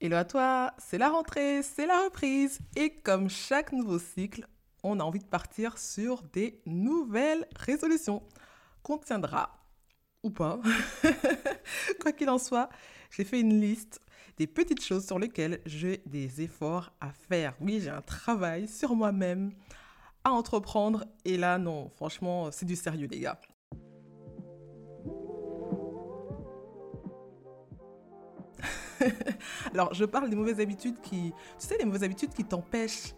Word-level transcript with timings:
Hello 0.00 0.16
à 0.16 0.24
toi, 0.24 0.72
c'est 0.78 0.96
la 0.96 1.08
rentrée, 1.08 1.60
c'est 1.64 1.84
la 1.84 2.04
reprise. 2.04 2.60
Et 2.76 2.90
comme 3.00 3.28
chaque 3.28 3.72
nouveau 3.72 3.98
cycle, 3.98 4.46
on 4.84 5.00
a 5.00 5.02
envie 5.02 5.18
de 5.18 5.24
partir 5.24 5.76
sur 5.76 6.22
des 6.22 6.62
nouvelles 6.66 7.48
résolutions 7.56 8.22
qu'on 8.84 8.98
tiendra 8.98 9.58
ou 10.22 10.30
pas. 10.30 10.60
Quoi 12.00 12.12
qu'il 12.12 12.30
en 12.30 12.38
soit, 12.38 12.68
j'ai 13.10 13.24
fait 13.24 13.40
une 13.40 13.60
liste 13.60 14.00
des 14.36 14.46
petites 14.46 14.84
choses 14.84 15.04
sur 15.04 15.18
lesquelles 15.18 15.60
j'ai 15.66 16.00
des 16.06 16.42
efforts 16.42 16.92
à 17.00 17.10
faire. 17.10 17.56
Oui, 17.60 17.80
j'ai 17.80 17.90
un 17.90 18.00
travail 18.00 18.68
sur 18.68 18.94
moi-même 18.94 19.50
à 20.22 20.30
entreprendre. 20.30 21.06
Et 21.24 21.36
là, 21.36 21.58
non, 21.58 21.90
franchement, 21.96 22.52
c'est 22.52 22.66
du 22.66 22.76
sérieux, 22.76 23.08
les 23.10 23.18
gars. 23.18 23.40
Alors, 29.74 29.94
je 29.94 30.04
parle 30.04 30.30
des 30.30 30.36
mauvaises 30.36 30.60
habitudes 30.60 31.00
qui, 31.00 31.32
tu 31.58 31.66
sais, 31.66 31.78
les 31.78 31.84
mauvaises 31.84 32.04
habitudes 32.04 32.32
qui 32.32 32.44
t'empêchent 32.44 33.14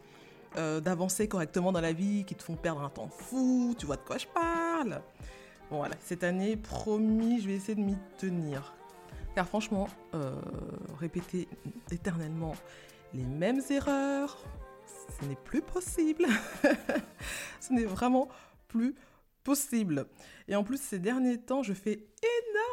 euh, 0.57 0.81
d'avancer 0.81 1.29
correctement 1.29 1.73
dans 1.73 1.81
la 1.81 1.93
vie, 1.93 2.25
qui 2.25 2.35
te 2.35 2.43
font 2.43 2.57
perdre 2.57 2.83
un 2.83 2.91
temps 2.91 3.09
fou. 3.09 3.75
Tu 3.79 3.87
vois 3.87 3.97
de 3.97 4.03
quoi 4.03 4.19
je 4.19 4.27
parle 4.27 5.01
Bon, 5.71 5.79
voilà, 5.79 5.95
cette 6.01 6.25
année, 6.25 6.57
promis, 6.57 7.41
je 7.41 7.47
vais 7.47 7.55
essayer 7.55 7.77
de 7.77 7.83
m'y 7.83 7.97
tenir. 8.19 8.75
Car 9.37 9.47
franchement, 9.47 9.89
euh, 10.15 10.35
répéter 10.99 11.49
éternellement 11.93 12.55
les 13.15 13.25
mêmes 13.25 13.61
erreurs, 13.71 14.43
ce 15.21 15.27
n'est 15.27 15.37
plus 15.37 15.63
possible. 15.63 16.27
ce 17.61 17.73
n'est 17.73 17.85
vraiment 17.85 18.29
plus 18.67 18.97
possible. 19.45 20.07
Et 20.49 20.57
en 20.57 20.65
plus, 20.65 20.81
ces 20.81 20.99
derniers 20.99 21.39
temps, 21.39 21.63
je 21.63 21.73
fais 21.73 22.05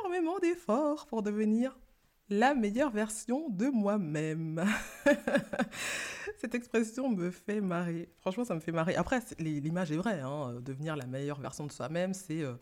énormément 0.03 0.39
d'efforts 0.39 1.05
pour 1.05 1.21
devenir 1.21 1.77
la 2.29 2.53
meilleure 2.53 2.91
version 2.91 3.49
de 3.49 3.67
moi-même. 3.67 4.65
Cette 6.39 6.55
expression 6.55 7.09
me 7.09 7.31
fait 7.31 7.61
marrer. 7.61 8.09
Franchement, 8.19 8.43
ça 8.43 8.53
me 8.55 8.59
fait 8.59 8.71
marrer. 8.71 8.95
Après, 8.95 9.21
l'image 9.39 9.91
est 9.91 9.97
vraie. 9.97 10.19
Hein. 10.19 10.59
Devenir 10.61 10.95
la 10.95 11.05
meilleure 11.05 11.39
version 11.39 11.65
de 11.65 11.71
soi-même, 11.71 12.13
c'est 12.13 12.41
euh, 12.41 12.53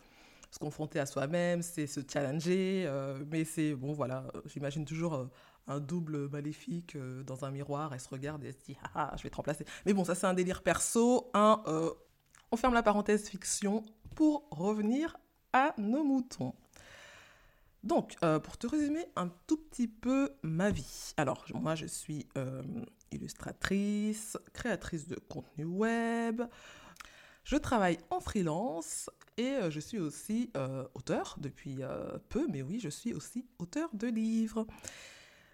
se 0.50 0.58
confronter 0.58 1.00
à 1.00 1.06
soi-même, 1.06 1.62
c'est 1.62 1.86
se 1.86 2.00
challenger. 2.10 2.84
Euh, 2.86 3.22
mais 3.30 3.44
c'est, 3.44 3.74
bon, 3.74 3.92
voilà, 3.92 4.24
j'imagine 4.46 4.84
toujours 4.84 5.14
euh, 5.14 5.26
un 5.66 5.80
double 5.80 6.28
maléfique 6.28 6.96
dans 7.26 7.44
un 7.44 7.50
miroir. 7.50 7.92
Elle 7.92 8.00
se 8.00 8.08
regarde 8.08 8.44
et 8.44 8.48
elle 8.48 8.54
se 8.54 8.64
dit, 8.64 8.76
ah, 8.82 9.10
ah 9.10 9.14
je 9.16 9.22
vais 9.24 9.30
te 9.30 9.36
remplacer. 9.36 9.64
Mais 9.84 9.92
bon, 9.92 10.04
ça, 10.04 10.14
c'est 10.14 10.26
un 10.26 10.34
délire 10.34 10.62
perso. 10.62 11.30
Hein, 11.34 11.62
on 12.52 12.56
ferme 12.56 12.74
la 12.74 12.84
parenthèse 12.84 13.28
fiction 13.28 13.84
pour 14.14 14.46
revenir 14.50 15.16
à 15.52 15.74
nos 15.76 16.04
moutons. 16.04 16.54
Donc, 17.86 18.16
euh, 18.24 18.40
pour 18.40 18.58
te 18.58 18.66
résumer 18.66 19.06
un 19.14 19.28
tout 19.46 19.58
petit 19.58 19.86
peu 19.86 20.32
ma 20.42 20.70
vie. 20.70 21.12
Alors, 21.16 21.44
moi, 21.54 21.76
je 21.76 21.86
suis 21.86 22.26
euh, 22.36 22.60
illustratrice, 23.12 24.36
créatrice 24.52 25.06
de 25.06 25.14
contenu 25.14 25.64
web. 25.66 26.42
Je 27.44 27.54
travaille 27.54 27.98
en 28.10 28.18
freelance 28.18 29.08
et 29.36 29.50
euh, 29.50 29.70
je 29.70 29.78
suis 29.78 30.00
aussi 30.00 30.50
auteur 30.94 31.36
depuis 31.38 31.78
peu, 32.28 32.48
mais 32.50 32.60
oui, 32.60 32.80
je 32.80 32.88
suis 32.88 33.14
aussi 33.14 33.46
auteur 33.60 33.88
de 33.92 34.08
livres. 34.08 34.66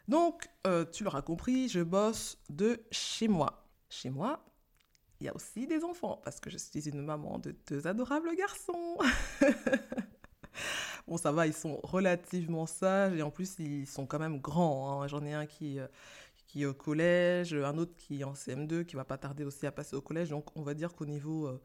Donc, 0.08 0.48
tu 0.90 1.04
l'auras 1.04 1.20
compris, 1.20 1.68
je 1.68 1.80
bosse 1.80 2.38
de 2.48 2.82
chez 2.90 3.28
moi. 3.28 3.68
Chez 3.90 4.08
moi, 4.08 4.42
il 5.20 5.26
y 5.26 5.28
a 5.28 5.36
aussi 5.36 5.66
des 5.66 5.84
enfants 5.84 6.18
parce 6.24 6.40
que 6.40 6.48
je 6.48 6.56
suis 6.56 6.88
une 6.88 7.02
maman 7.02 7.38
de 7.38 7.54
deux 7.68 7.86
adorables 7.86 8.34
garçons. 8.36 8.96
Bon, 11.06 11.16
ça 11.16 11.32
va, 11.32 11.46
ils 11.46 11.52
sont 11.52 11.80
relativement 11.82 12.66
sages 12.66 13.14
et 13.14 13.22
en 13.22 13.30
plus, 13.30 13.58
ils 13.58 13.86
sont 13.86 14.06
quand 14.06 14.18
même 14.18 14.40
grands. 14.40 15.02
Hein. 15.02 15.08
J'en 15.08 15.24
ai 15.24 15.32
un 15.32 15.46
qui, 15.46 15.78
euh, 15.78 15.86
qui 16.46 16.62
est 16.62 16.66
au 16.66 16.74
collège, 16.74 17.54
un 17.54 17.76
autre 17.78 17.94
qui 17.96 18.20
est 18.20 18.24
en 18.24 18.34
CM2, 18.34 18.84
qui 18.84 18.96
va 18.96 19.04
pas 19.04 19.18
tarder 19.18 19.44
aussi 19.44 19.66
à 19.66 19.72
passer 19.72 19.96
au 19.96 20.00
collège. 20.00 20.30
Donc, 20.30 20.56
on 20.56 20.62
va 20.62 20.74
dire 20.74 20.94
qu'au 20.94 21.06
niveau 21.06 21.46
euh, 21.48 21.60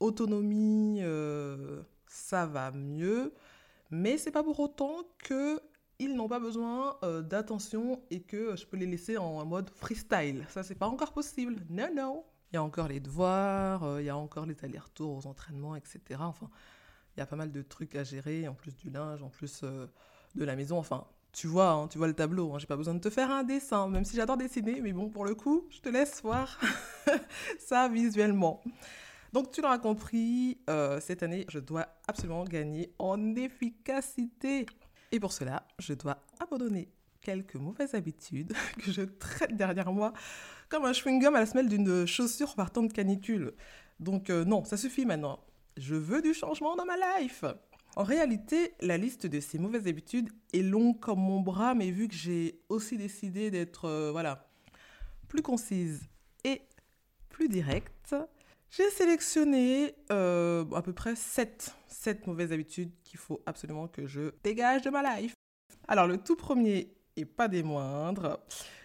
autonomie, 0.00 0.98
euh, 1.02 1.82
ça 2.06 2.46
va 2.46 2.70
mieux. 2.70 3.32
Mais 3.90 4.18
c'est 4.18 4.30
pas 4.30 4.42
pour 4.42 4.60
autant 4.60 4.98
que 5.18 5.60
ils 5.98 6.16
n'ont 6.16 6.28
pas 6.28 6.40
besoin 6.40 6.98
d'attention 7.22 8.02
et 8.10 8.22
que 8.22 8.56
je 8.56 8.66
peux 8.66 8.76
les 8.76 8.86
laisser 8.86 9.18
en 9.18 9.44
mode 9.44 9.70
freestyle. 9.70 10.44
Ça, 10.48 10.64
c'est 10.64 10.74
pas 10.74 10.88
encore 10.88 11.12
possible. 11.12 11.64
Non, 11.70 11.90
non. 11.94 12.24
Il 12.50 12.56
y 12.56 12.58
a 12.58 12.62
encore 12.62 12.88
les 12.88 12.98
devoirs, 12.98 14.00
il 14.00 14.06
y 14.06 14.08
a 14.08 14.16
encore 14.16 14.44
les 14.44 14.56
allers-retours 14.64 15.18
aux 15.18 15.26
entraînements, 15.28 15.76
etc. 15.76 16.00
Enfin, 16.18 16.50
il 17.16 17.20
y 17.20 17.22
a 17.22 17.26
pas 17.26 17.36
mal 17.36 17.52
de 17.52 17.62
trucs 17.62 17.94
à 17.94 18.04
gérer, 18.04 18.48
en 18.48 18.54
plus 18.54 18.76
du 18.76 18.90
linge, 18.90 19.22
en 19.22 19.28
plus 19.28 19.60
euh, 19.64 19.86
de 20.34 20.44
la 20.44 20.56
maison. 20.56 20.78
Enfin, 20.78 21.06
tu 21.32 21.46
vois, 21.46 21.70
hein, 21.70 21.88
tu 21.88 21.98
vois 21.98 22.06
le 22.06 22.14
tableau. 22.14 22.54
Hein, 22.54 22.58
J'ai 22.58 22.66
pas 22.66 22.76
besoin 22.76 22.94
de 22.94 23.00
te 23.00 23.10
faire 23.10 23.30
un 23.30 23.42
dessin, 23.42 23.88
même 23.88 24.04
si 24.04 24.16
j'adore 24.16 24.36
dessiner, 24.36 24.80
mais 24.80 24.92
bon, 24.92 25.08
pour 25.08 25.24
le 25.24 25.34
coup, 25.34 25.66
je 25.70 25.80
te 25.80 25.88
laisse 25.88 26.22
voir 26.22 26.60
ça 27.58 27.88
visuellement. 27.88 28.62
Donc, 29.32 29.50
tu 29.50 29.62
l'auras 29.62 29.78
compris, 29.78 30.58
euh, 30.68 31.00
cette 31.00 31.22
année, 31.22 31.46
je 31.48 31.58
dois 31.58 31.88
absolument 32.06 32.44
gagner 32.44 32.92
en 32.98 33.34
efficacité. 33.34 34.66
Et 35.10 35.20
pour 35.20 35.32
cela, 35.32 35.66
je 35.78 35.94
dois 35.94 36.18
abandonner 36.38 36.90
quelques 37.22 37.54
mauvaises 37.54 37.94
habitudes 37.94 38.52
que 38.78 38.90
je 38.90 39.02
traite 39.02 39.56
derrière 39.56 39.92
moi 39.92 40.12
comme 40.68 40.84
un 40.84 40.92
chewing-gum 40.92 41.34
à 41.34 41.40
la 41.40 41.46
semelle 41.46 41.68
d'une 41.68 42.06
chaussure 42.06 42.54
partant 42.54 42.82
de 42.82 42.92
canicule. 42.92 43.52
Donc, 44.00 44.30
euh, 44.30 44.44
non, 44.44 44.64
ça 44.64 44.76
suffit 44.76 45.06
maintenant. 45.06 45.38
Je 45.76 45.94
veux 45.94 46.22
du 46.22 46.34
changement 46.34 46.76
dans 46.76 46.84
ma 46.84 46.96
life. 47.18 47.44
En 47.96 48.04
réalité, 48.04 48.74
la 48.80 48.96
liste 48.96 49.26
de 49.26 49.40
ces 49.40 49.58
mauvaises 49.58 49.86
habitudes 49.86 50.30
est 50.52 50.62
longue 50.62 50.98
comme 50.98 51.20
mon 51.20 51.40
bras, 51.40 51.74
mais 51.74 51.90
vu 51.90 52.08
que 52.08 52.14
j'ai 52.14 52.60
aussi 52.68 52.96
décidé 52.96 53.50
d'être 53.50 53.86
euh, 53.86 54.10
voilà, 54.12 54.48
plus 55.28 55.42
concise 55.42 56.00
et 56.44 56.62
plus 57.28 57.48
directe, 57.48 58.14
j'ai 58.70 58.88
sélectionné 58.90 59.94
euh, 60.10 60.64
à 60.74 60.80
peu 60.80 60.94
près 60.94 61.14
7, 61.14 61.74
7 61.86 62.26
mauvaises 62.26 62.52
habitudes 62.52 62.90
qu'il 63.04 63.18
faut 63.18 63.42
absolument 63.44 63.88
que 63.88 64.06
je 64.06 64.32
dégage 64.42 64.82
de 64.82 64.90
ma 64.90 65.20
life. 65.20 65.34
Alors 65.88 66.06
le 66.06 66.16
tout 66.16 66.36
premier, 66.36 66.94
et 67.16 67.26
pas 67.26 67.48
des 67.48 67.62
moindres, 67.62 68.38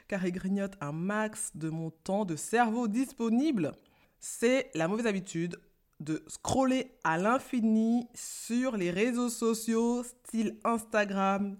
car 0.09 0.25
il 0.25 0.33
grignote 0.33 0.75
un 0.81 0.91
max 0.91 1.51
de 1.55 1.69
mon 1.69 1.91
temps 1.91 2.25
de 2.25 2.35
cerveau 2.35 2.89
disponible, 2.89 3.71
c'est 4.19 4.69
la 4.73 4.89
mauvaise 4.89 5.07
habitude 5.07 5.57
de 5.99 6.23
scroller 6.27 6.91
à 7.03 7.17
l'infini 7.17 8.07
sur 8.13 8.77
les 8.77 8.91
réseaux 8.91 9.29
sociaux 9.29 10.03
style 10.03 10.57
Instagram, 10.63 11.57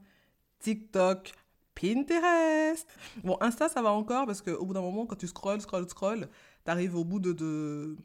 TikTok, 0.59 1.33
Pinterest. 1.73 2.87
Bon, 3.23 3.37
Insta, 3.41 3.69
ça 3.69 3.81
va 3.81 3.91
encore 3.91 4.25
parce 4.25 4.41
qu'au 4.41 4.65
bout 4.65 4.73
d'un 4.73 4.81
moment, 4.81 5.05
quand 5.05 5.15
tu 5.15 5.27
scrolles, 5.27 5.61
scrolles, 5.61 5.89
scrolles, 5.89 6.29
t'arrives 6.63 6.95
au 6.95 7.03
bout 7.03 7.19
de, 7.19 7.33
de, 7.33 7.97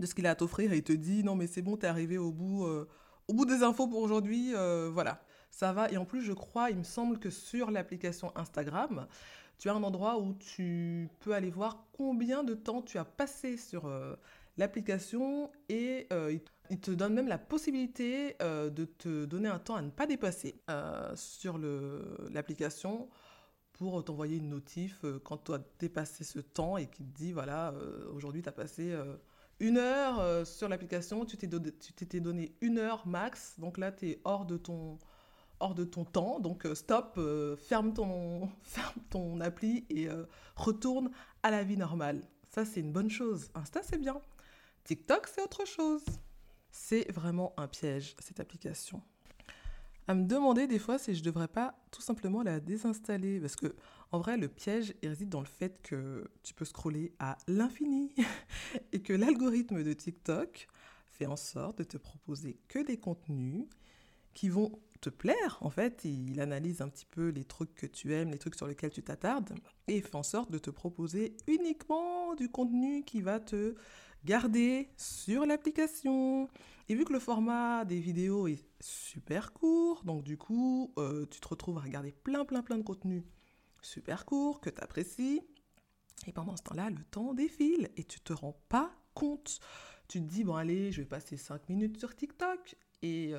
de 0.00 0.06
ce 0.06 0.14
qu'il 0.14 0.26
a 0.26 0.30
à 0.30 0.34
t'offrir 0.34 0.72
et 0.72 0.78
il 0.78 0.82
te 0.82 0.92
dit 0.92 1.22
non, 1.24 1.34
mais 1.34 1.46
c'est 1.46 1.62
bon, 1.62 1.76
t'es 1.76 1.86
arrivé 1.86 2.18
au 2.18 2.32
bout, 2.32 2.66
euh, 2.66 2.88
au 3.28 3.34
bout 3.34 3.46
des 3.46 3.62
infos 3.62 3.86
pour 3.86 4.00
aujourd'hui. 4.00 4.54
Euh, 4.54 4.90
voilà, 4.92 5.22
ça 5.50 5.72
va. 5.72 5.90
Et 5.90 5.96
en 5.96 6.04
plus, 6.04 6.22
je 6.22 6.32
crois, 6.32 6.70
il 6.70 6.78
me 6.78 6.84
semble 6.84 7.18
que 7.18 7.30
sur 7.30 7.70
l'application 7.70 8.32
Instagram, 8.36 9.06
tu 9.58 9.68
as 9.68 9.74
un 9.74 9.82
endroit 9.82 10.18
où 10.18 10.34
tu 10.34 11.08
peux 11.20 11.34
aller 11.34 11.50
voir 11.50 11.86
combien 11.92 12.42
de 12.42 12.54
temps 12.54 12.82
tu 12.82 12.98
as 12.98 13.04
passé 13.04 13.56
sur. 13.56 13.86
Euh, 13.86 14.16
l'application 14.56 15.50
et 15.68 16.06
euh, 16.12 16.38
il 16.70 16.80
te 16.80 16.90
donne 16.90 17.14
même 17.14 17.28
la 17.28 17.38
possibilité 17.38 18.36
euh, 18.42 18.70
de 18.70 18.84
te 18.84 19.24
donner 19.24 19.48
un 19.48 19.58
temps 19.58 19.76
à 19.76 19.82
ne 19.82 19.90
pas 19.90 20.06
dépasser 20.06 20.62
euh, 20.70 21.14
sur 21.16 21.58
l'application 21.58 23.08
pour 23.72 24.04
t'envoyer 24.04 24.36
une 24.36 24.48
notif 24.48 25.04
quand 25.24 25.38
tu 25.38 25.52
as 25.52 25.60
dépassé 25.80 26.22
ce 26.22 26.38
temps 26.38 26.76
et 26.76 26.86
qui 26.86 27.04
te 27.04 27.16
dit 27.16 27.32
voilà, 27.32 27.74
aujourd'hui 28.12 28.40
tu 28.40 28.48
as 28.48 28.52
passé 28.52 28.96
une 29.58 29.78
heure 29.78 30.46
sur 30.46 30.68
l'application, 30.68 31.24
tu 31.24 31.36
t'étais 31.36 32.20
donné 32.20 32.54
une 32.60 32.78
heure 32.78 33.04
max, 33.04 33.58
donc 33.58 33.78
là 33.78 33.90
tu 33.90 34.10
es 34.10 34.20
hors 34.22 34.46
de 34.46 34.56
ton 34.56 35.00
hors 35.58 35.74
de 35.74 35.84
ton 35.84 36.04
temps, 36.04 36.38
donc 36.38 36.68
stop, 36.74 37.18
ferme, 37.56 37.92
ton, 37.94 38.48
ferme 38.62 39.00
ton 39.10 39.40
appli 39.40 39.86
et 39.90 40.06
retourne 40.54 41.10
à 41.42 41.50
la 41.50 41.64
vie 41.64 41.76
normale. 41.76 42.22
Ça, 42.50 42.64
c'est 42.64 42.78
une 42.78 42.92
bonne 42.92 43.10
chose. 43.10 43.50
Insta, 43.56 43.80
c'est 43.82 43.98
bien. 43.98 44.20
TikTok, 44.84 45.26
c'est 45.26 45.40
autre 45.40 45.66
chose. 45.66 46.04
C'est 46.70 47.10
vraiment 47.10 47.54
un 47.56 47.66
piège, 47.66 48.14
cette 48.18 48.38
application. 48.38 49.02
À 50.06 50.14
me 50.14 50.24
demander 50.24 50.66
des 50.66 50.78
fois 50.78 50.98
si 50.98 51.14
je 51.14 51.22
devrais 51.22 51.48
pas 51.48 51.74
tout 51.90 52.02
simplement 52.02 52.42
la 52.42 52.60
désinstaller. 52.60 53.40
Parce 53.40 53.56
que, 53.56 53.74
en 54.12 54.18
vrai, 54.18 54.36
le 54.36 54.48
piège 54.48 54.94
réside 55.02 55.30
dans 55.30 55.40
le 55.40 55.46
fait 55.46 55.80
que 55.82 56.30
tu 56.42 56.52
peux 56.52 56.66
scroller 56.66 57.14
à 57.18 57.38
l'infini. 57.48 58.12
et 58.92 59.00
que 59.00 59.14
l'algorithme 59.14 59.82
de 59.82 59.92
TikTok 59.94 60.68
fait 61.08 61.26
en 61.26 61.36
sorte 61.36 61.78
de 61.78 61.84
te 61.84 61.96
proposer 61.96 62.58
que 62.68 62.84
des 62.84 62.98
contenus 62.98 63.66
qui 64.34 64.50
vont 64.50 64.78
te 65.00 65.08
plaire. 65.08 65.58
En 65.60 65.70
fait, 65.70 66.04
il 66.04 66.40
analyse 66.40 66.82
un 66.82 66.88
petit 66.88 67.06
peu 67.06 67.28
les 67.28 67.44
trucs 67.44 67.74
que 67.74 67.86
tu 67.86 68.12
aimes, 68.12 68.30
les 68.30 68.38
trucs 68.38 68.56
sur 68.56 68.66
lesquels 68.66 68.90
tu 68.90 69.02
t'attardes, 69.02 69.54
et 69.88 70.00
fait 70.02 70.14
en 70.14 70.22
sorte 70.22 70.50
de 70.50 70.58
te 70.58 70.70
proposer 70.70 71.36
uniquement 71.46 72.34
du 72.34 72.50
contenu 72.50 73.04
qui 73.04 73.22
va 73.22 73.40
te 73.40 73.74
garder 74.24 74.88
sur 74.96 75.46
l'application. 75.46 76.48
Et 76.88 76.94
vu 76.94 77.04
que 77.04 77.12
le 77.12 77.18
format 77.18 77.84
des 77.84 78.00
vidéos 78.00 78.46
est 78.46 78.64
super 78.80 79.52
court, 79.52 80.04
donc 80.04 80.22
du 80.22 80.36
coup, 80.36 80.92
euh, 80.98 81.26
tu 81.30 81.40
te 81.40 81.48
retrouves 81.48 81.78
à 81.78 81.80
regarder 81.80 82.12
plein, 82.12 82.44
plein, 82.44 82.62
plein 82.62 82.76
de 82.76 82.82
contenu 82.82 83.24
super 83.80 84.24
court, 84.24 84.60
que 84.60 84.70
tu 84.70 84.80
apprécies. 84.80 85.42
Et 86.26 86.32
pendant 86.32 86.56
ce 86.56 86.62
temps-là, 86.62 86.90
le 86.90 87.02
temps 87.04 87.34
défile 87.34 87.90
et 87.96 88.04
tu 88.04 88.20
te 88.20 88.32
rends 88.32 88.58
pas 88.68 88.90
compte. 89.14 89.60
Tu 90.08 90.20
te 90.20 90.26
dis, 90.26 90.44
bon 90.44 90.54
allez, 90.54 90.92
je 90.92 91.00
vais 91.00 91.06
passer 91.06 91.36
5 91.36 91.68
minutes 91.68 91.98
sur 91.98 92.14
TikTok. 92.14 92.76
Et 93.02 93.34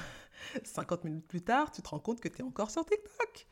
50 0.64 1.04
minutes 1.04 1.26
plus 1.26 1.42
tard, 1.42 1.72
tu 1.72 1.82
te 1.82 1.88
rends 1.88 1.98
compte 1.98 2.20
que 2.20 2.28
tu 2.28 2.40
es 2.40 2.44
encore 2.44 2.70
sur 2.70 2.84
TikTok. 2.84 3.46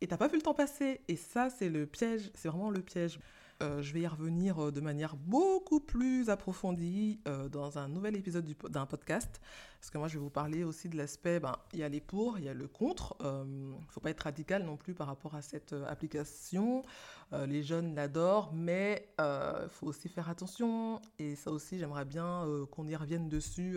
Et 0.00 0.08
t'as 0.08 0.16
pas 0.16 0.28
vu 0.28 0.36
le 0.36 0.42
temps 0.42 0.54
passer. 0.54 1.00
Et 1.08 1.16
ça, 1.16 1.48
c'est 1.48 1.68
le 1.68 1.86
piège. 1.86 2.30
C'est 2.34 2.48
vraiment 2.48 2.70
le 2.70 2.82
piège. 2.82 3.18
Euh, 3.62 3.80
je 3.80 3.92
vais 3.92 4.00
y 4.00 4.06
revenir 4.06 4.58
euh, 4.58 4.72
de 4.72 4.80
manière 4.80 5.14
beaucoup 5.14 5.78
plus 5.78 6.30
approfondie 6.30 7.20
euh, 7.28 7.48
dans 7.48 7.78
un 7.78 7.88
nouvel 7.88 8.16
épisode 8.16 8.44
d'un 8.70 8.86
podcast. 8.86 9.40
Parce 9.78 9.90
que 9.90 9.98
moi, 9.98 10.08
je 10.08 10.14
vais 10.14 10.20
vous 10.20 10.30
parler 10.30 10.64
aussi 10.64 10.88
de 10.88 10.96
l'aspect, 10.96 11.38
ben, 11.38 11.56
il 11.72 11.78
y 11.78 11.84
a 11.84 11.88
les 11.88 12.00
pour, 12.00 12.38
il 12.38 12.44
y 12.44 12.48
a 12.48 12.54
le 12.54 12.66
contre. 12.66 13.16
Il 13.20 13.26
ne 13.26 13.74
faut 13.88 14.00
pas 14.00 14.10
être 14.10 14.20
radical 14.20 14.64
non 14.64 14.76
plus 14.76 14.94
par 14.94 15.08
rapport 15.08 15.34
à 15.34 15.42
cette 15.42 15.74
application. 15.88 16.82
les 17.32 17.64
jeunes 17.64 17.96
l'adorent, 17.96 18.52
mais 18.52 19.08
il 19.18 19.68
faut 19.70 19.88
aussi 19.88 20.08
faire 20.08 20.28
attention. 20.28 21.02
Et 21.18 21.34
ça 21.34 21.50
aussi, 21.50 21.80
j'aimerais 21.80 22.04
bien 22.04 22.46
qu'on 22.70 22.86
y 22.86 22.94
revienne 22.94 23.28
dessus. 23.28 23.76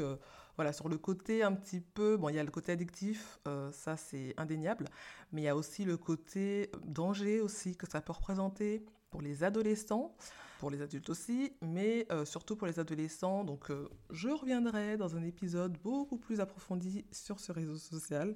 voilà, 0.58 0.74
sur 0.74 0.90
le 0.90 1.00
côté 1.00 1.42
un 1.42 1.54
petit 1.54 1.82
peu, 1.82 2.18
bon, 2.18 2.30
il 2.30 2.36
y 2.36 2.40
a 2.40 2.44
le 2.44 2.52
côté 2.52 2.74
addictif, 2.74 3.40
ça 3.72 3.98
c'est 3.98 4.36
indéniable, 4.38 4.86
mais 5.32 5.42
il 5.42 5.46
y 5.46 5.50
a 5.50 5.56
aussi 5.56 5.86
le 5.86 5.98
côté 5.98 6.70
danger 6.86 7.42
aussi 7.42 7.76
que 7.76 7.90
ça 7.90 8.00
peut 8.00 8.14
représenter 8.14 8.86
pour 9.15 9.21
les 9.21 9.45
adolescents, 9.45 10.13
pour 10.59 10.69
les 10.69 10.81
adultes 10.81 11.09
aussi, 11.09 11.53
mais 11.62 12.06
euh, 12.12 12.25
surtout 12.25 12.57
pour 12.57 12.67
les 12.67 12.81
adolescents. 12.81 13.45
Donc 13.45 13.71
euh, 13.71 13.88
je 14.09 14.27
reviendrai 14.27 14.97
dans 14.97 15.15
un 15.15 15.23
épisode 15.23 15.77
beaucoup 15.85 16.17
plus 16.17 16.41
approfondi 16.41 17.06
sur 17.13 17.39
ce 17.39 17.53
réseau 17.53 17.77
social 17.77 18.35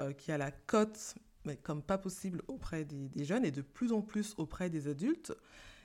euh, 0.00 0.12
qui 0.12 0.32
a 0.32 0.36
la 0.36 0.50
cote, 0.50 1.14
mais 1.44 1.56
comme 1.56 1.80
pas 1.80 1.96
possible 1.96 2.42
auprès 2.48 2.84
des, 2.84 3.24
jeunes 3.24 3.44
et 3.44 3.52
de 3.52 3.62
plus 3.62 3.92
en 3.92 4.02
plus 4.02 4.34
auprès 4.36 4.68
des 4.68 4.88
adultes. 4.88 5.32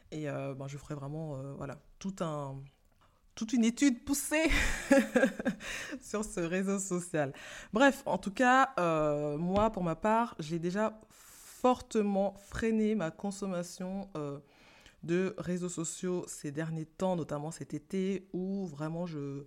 Et 0.09 0.25
ben, 0.25 0.67
je 0.67 0.77
ferai 0.77 0.95
vraiment 0.95 1.35
voilà, 1.57 1.77
tout 1.99 2.15
un, 2.21 2.55
toute 3.35 3.53
une 3.53 3.63
étude 3.63 4.03
poussée 4.05 4.49
sur 6.01 6.25
ce 6.25 6.39
réseau 6.39 6.79
social. 6.79 7.31
Bref, 7.73 8.01
en 8.07 8.17
tout 8.17 8.31
cas, 8.31 8.73
moi, 9.37 9.71
pour 9.71 9.83
ma 9.83 9.95
part, 9.95 10.35
j'ai 10.39 10.59
déjà 10.59 10.99
fortement 11.65 12.35
freiné 12.37 12.93
ma 12.93 13.09
consommation 13.09 14.07
euh, 14.15 14.37
de 15.01 15.33
réseaux 15.39 15.67
sociaux 15.67 16.23
ces 16.27 16.51
derniers 16.51 16.85
temps, 16.85 17.15
notamment 17.15 17.49
cet 17.49 17.73
été, 17.73 18.29
où 18.33 18.67
vraiment 18.67 19.07
je 19.07 19.41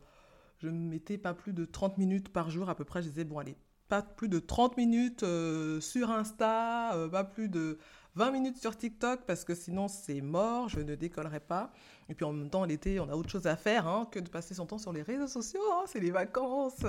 ne 0.65 0.71
mettais 0.73 1.17
pas 1.17 1.33
plus 1.33 1.53
de 1.53 1.65
30 1.65 1.97
minutes 1.97 2.31
par 2.31 2.51
jour 2.51 2.71
à 2.71 2.75
peu 2.75 2.85
près. 2.85 3.05
Je 3.05 3.11
disais, 3.11 3.23
bon, 3.23 3.39
allez, 3.39 3.55
pas 3.87 4.03
plus 4.03 4.29
de 4.29 4.41
30 4.41 4.77
minutes 4.77 5.23
euh, 5.23 5.81
sur 5.81 6.11
Insta, 6.11 6.93
euh, 6.97 7.09
pas 7.09 7.23
plus 7.23 7.49
de 7.49 7.79
20 8.17 8.33
minutes 8.33 8.59
sur 8.59 8.77
TikTok, 8.77 9.21
parce 9.25 9.45
que 9.45 9.55
sinon 9.55 9.87
c'est 9.87 10.21
mort, 10.21 10.69
je 10.69 10.81
ne 10.81 10.97
décollerai 10.97 11.39
pas. 11.39 11.71
Et 12.09 12.15
puis 12.17 12.25
en 12.25 12.33
même 12.33 12.51
temps, 12.51 12.65
l'été, 12.65 12.99
on 12.99 13.09
a 13.09 13.15
autre 13.15 13.31
chose 13.31 13.47
à 13.47 13.55
faire 13.55 13.87
hein, 13.87 14.09
que 14.11 14.19
de 14.19 14.29
passer 14.29 14.55
son 14.55 14.67
temps 14.67 14.79
sur 14.79 14.93
les 14.93 15.03
réseaux 15.03 15.29
sociaux. 15.29 15.63
Hein. 15.73 15.85
c'est 15.87 16.01
les 16.01 16.11
vacances, 16.11 16.85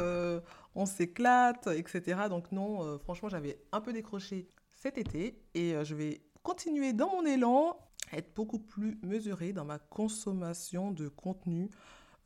on 0.73 0.85
s'éclate, 0.87 1.67
etc. 1.67 2.21
Donc 2.29 2.51
non, 2.51 2.97
franchement, 2.97 3.29
j'avais 3.29 3.61
un 3.71 3.79
peu 3.79 3.93
décroché 3.93 4.47
cet 4.79 4.97
été 4.97 5.37
et 5.53 5.75
euh, 5.75 5.83
je 5.83 5.93
vais 5.93 6.21
continuer 6.41 6.93
dans 6.93 7.09
mon 7.09 7.25
élan, 7.25 7.77
être 8.13 8.33
beaucoup 8.33 8.59
plus 8.59 8.97
mesurée 9.03 9.51
dans 9.51 9.65
ma 9.65 9.77
consommation 9.77 10.91
de 10.91 11.09
contenu, 11.09 11.69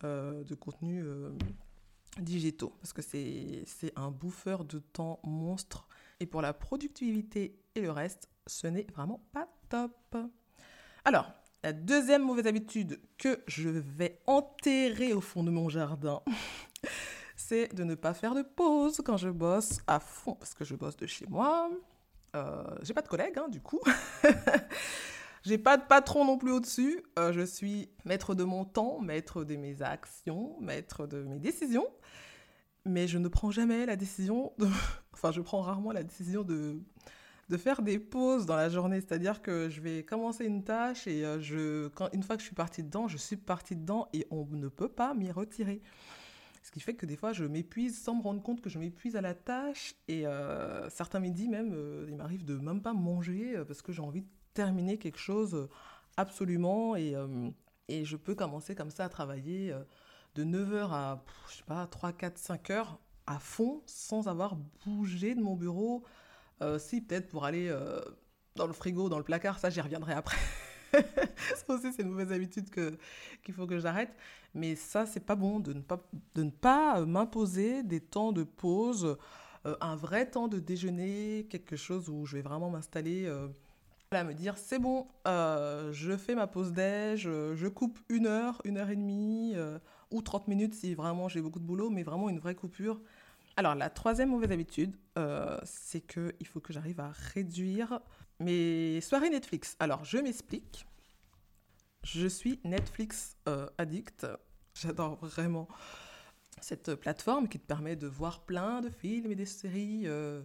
euh, 0.04 0.44
de 0.44 0.54
contenu 0.54 1.02
euh, 1.04 1.32
digitaux, 2.20 2.74
parce 2.80 2.94
que 2.94 3.02
c'est 3.02 3.66
un 3.96 4.12
bouffeur 4.12 4.66
de 4.66 4.80
temps 4.80 5.20
monstre. 5.24 5.88
Et 6.20 6.28
pour 6.28 6.42
la 6.42 6.54
productivité 6.54 7.60
et 7.74 7.82
le 7.82 7.92
reste, 7.92 8.30
ce 8.46 8.68
n'est 8.68 8.86
vraiment 8.94 9.26
pas 9.34 9.50
top. 9.68 10.16
Alors, 11.06 11.32
la 11.64 11.74
deuxième 11.74 12.24
mauvaise 12.24 12.46
habitude 12.46 13.02
que 13.18 13.42
je 13.48 13.70
vais 13.70 14.22
enterrer 14.28 15.12
au 15.14 15.22
fond 15.22 15.44
de 15.44 15.50
mon 15.50 15.70
jardin, 15.70 16.22
c'est 17.36 17.74
de 17.74 17.84
ne 17.84 17.96
pas 17.96 18.14
faire 18.14 18.36
de 18.36 18.44
pause 18.44 19.02
quand 19.04 19.18
je 19.18 19.30
bosse 19.30 19.80
à 19.88 20.00
fond, 20.00 20.36
parce 20.36 20.54
que 20.54 20.64
je 20.64 20.76
bosse 20.76 20.98
de 20.98 21.08
chez 21.08 21.26
moi, 21.26 21.70
euh, 22.36 22.64
j'ai 22.82 22.94
pas 22.94 23.02
de 23.02 23.08
collègues, 23.08 23.38
hein, 23.38 23.48
du 23.50 23.62
coup. 23.62 23.82
j'ai 25.44 25.58
pas 25.58 25.78
de 25.78 25.84
patron 25.84 26.26
non 26.26 26.38
plus 26.38 26.52
au-dessus. 26.52 27.04
Euh, 27.20 27.32
je 27.32 27.42
suis 27.42 27.90
maître 28.06 28.36
de 28.36 28.44
mon 28.44 28.66
temps, 28.66 29.00
maître 29.00 29.44
de 29.44 29.56
mes 29.56 29.82
actions, 29.82 30.60
maître 30.60 31.08
de 31.08 31.24
mes 31.24 31.40
décisions. 31.40 31.88
Mais 32.86 33.08
je 33.08 33.18
ne 33.18 33.28
prends 33.28 33.52
jamais 33.52 33.86
la 33.86 33.96
décision, 33.96 34.54
enfin, 35.14 35.32
je 35.32 35.42
prends 35.42 35.62
rarement 35.62 35.92
la 35.92 36.04
décision 36.04 36.44
de, 36.44 36.82
de 37.50 37.58
faire 37.58 37.82
des 37.82 38.00
pauses 38.00 38.46
dans 38.46 38.56
la 38.56 38.70
journée. 38.70 39.00
C'est-à-dire 39.00 39.42
que 39.42 39.70
je 39.70 39.80
vais 39.80 40.04
commencer 40.04 40.46
une 40.46 40.64
tâche 40.64 41.08
et 41.08 41.26
euh, 41.26 41.40
je, 41.40 41.90
une 42.14 42.24
fois 42.24 42.36
que 42.36 42.42
je 42.42 42.48
suis 42.48 42.56
partie 42.56 42.84
dedans, 42.84 43.08
je 43.08 43.18
suis 43.18 43.38
partie 43.38 43.76
dedans 43.76 44.10
et 44.14 44.28
on 44.32 44.46
ne 44.52 44.68
peut 44.68 44.90
pas 44.90 45.14
m'y 45.14 45.32
retirer. 45.32 45.82
Ce 46.64 46.72
qui 46.72 46.80
fait 46.80 46.94
que 46.96 47.06
des 47.06 47.18
fois, 47.18 47.34
je 47.34 47.44
m'épuise 47.44 48.02
sans 48.02 48.16
me 48.16 48.22
rendre 48.24 48.42
compte 48.42 48.62
que 48.62 48.70
je 48.70 48.80
m'épuise 48.80 49.18
à 49.18 49.22
la 49.22 49.34
tâche. 49.34 49.96
Et 50.08 50.26
euh, 50.26 50.90
certains 50.90 51.20
midis 51.20 51.50
même, 51.50 51.74
euh, 51.74 52.06
il 52.08 52.16
m'arrive 52.16 52.46
de 52.46 52.58
même 52.58 52.82
pas 52.82 52.94
manger 52.94 53.58
euh, 53.58 53.66
parce 53.66 53.82
que 53.82 53.92
j'ai 53.92 54.02
envie 54.02 54.22
de 54.22 54.28
terminer 54.54 54.98
quelque 54.98 55.20
chose 55.20 55.68
absolument. 56.16 56.96
Et, 56.96 57.16
et 57.90 58.06
je 58.06 58.16
peux 58.16 58.34
commencer 58.34 58.76
comme 58.76 58.92
ça 58.92 59.04
à 59.04 59.10
travailler 59.10 59.76
de 60.36 60.44
9h 60.46 60.90
à, 60.92 61.24
je 61.50 61.58
sais 61.58 61.64
pas, 61.64 61.86
3, 61.86 62.14
4, 62.14 62.38
5 62.38 62.70
heures 62.70 63.00
à 63.28 63.40
fond 63.40 63.82
sans 63.86 64.28
avoir 64.28 64.56
bougé 64.86 65.36
de 65.36 65.42
mon 65.42 65.56
bureau. 65.56 66.04
si, 66.78 67.02
peut-être 67.02 67.28
pour 67.28 67.46
aller 67.46 67.76
dans 68.56 68.68
le 68.68 68.74
frigo, 68.74 69.10
dans 69.10 69.18
le 69.18 69.24
placard, 69.24 69.58
ça 69.58 69.70
j'y 69.70 69.82
reviendrai 69.82 70.14
après. 70.14 70.38
aussi, 71.68 71.94
c'est 71.94 72.02
une 72.02 72.10
mauvaise 72.10 72.32
habitude 72.32 72.70
que, 72.70 72.98
qu'il 73.44 73.54
faut 73.54 73.68
que 73.68 73.80
j'arrête. 73.80 74.14
Mais 74.54 74.76
ça, 74.76 75.06
c'est 75.06 75.20
pas 75.20 75.36
bon 75.36 75.60
de 75.60 75.74
ne 75.74 75.82
pas, 75.82 76.00
de 76.36 76.44
ne 76.44 76.52
pas 76.52 77.00
euh, 77.00 77.06
m'imposer 77.06 77.84
des 77.84 78.00
temps 78.00 78.32
de 78.32 78.44
pause, 78.44 79.18
euh, 79.66 79.76
un 79.82 79.96
vrai 79.96 80.30
temps 80.30 80.48
de 80.48 80.60
déjeuner, 80.60 81.48
quelque 81.50 81.76
chose 81.76 82.10
où 82.10 82.26
je 82.26 82.38
vais 82.38 82.42
vraiment 82.42 82.70
m'installer. 82.70 83.26
Euh, 83.26 83.48
à 84.12 84.24
me 84.24 84.36
dire 84.36 84.60
c'est 84.60 84.78
bon, 84.78 85.08
je 85.26 86.16
fais 86.16 86.36
ma 86.36 86.46
pause 86.46 86.72
déj, 86.72 87.24
je 87.24 87.68
coupe 87.68 87.98
une 88.10 88.28
heure, 88.28 88.62
une 88.64 88.78
heure 88.78 88.92
et 88.92 88.96
demie 88.96 89.56
ou 90.12 90.22
30 90.22 90.48
minutes 90.48 90.76
si 90.76 90.94
vraiment 90.94 91.28
j'ai 91.30 91.42
beaucoup 91.42 91.58
de 91.58 91.66
boulot, 91.66 91.90
mais 91.90 92.04
vraiment 92.04 92.30
une 92.30 92.38
vraie 92.38 92.54
coupure. 92.54 93.02
Alors 93.58 93.74
la 93.74 93.90
troisième 93.90 94.30
mauvaise 94.30 94.52
habitude, 94.52 94.96
c'est 95.64 96.02
qu'il 96.02 96.46
faut 96.46 96.60
que 96.60 96.72
j'arrive 96.72 97.00
à 97.00 97.12
réduire 97.34 98.02
mes 98.44 99.02
soirées 99.02 99.30
Netflix. 99.30 99.76
Alors, 99.80 100.04
je 100.06 100.18
m'explique. 100.18 100.86
Je 102.04 102.28
suis 102.28 102.60
Netflix 102.64 103.38
euh, 103.48 103.70
addict. 103.78 104.28
J'adore 104.74 105.16
vraiment 105.26 105.68
cette 106.62 106.96
plateforme 106.96 107.48
qui 107.48 107.60
te 107.60 107.66
permet 107.66 107.96
de 107.96 108.08
voir 108.08 108.46
plein 108.46 108.82
de 108.82 108.90
films 108.90 109.32
et 109.32 109.36
des 109.36 109.46
séries 109.46 110.04
euh, 110.06 110.44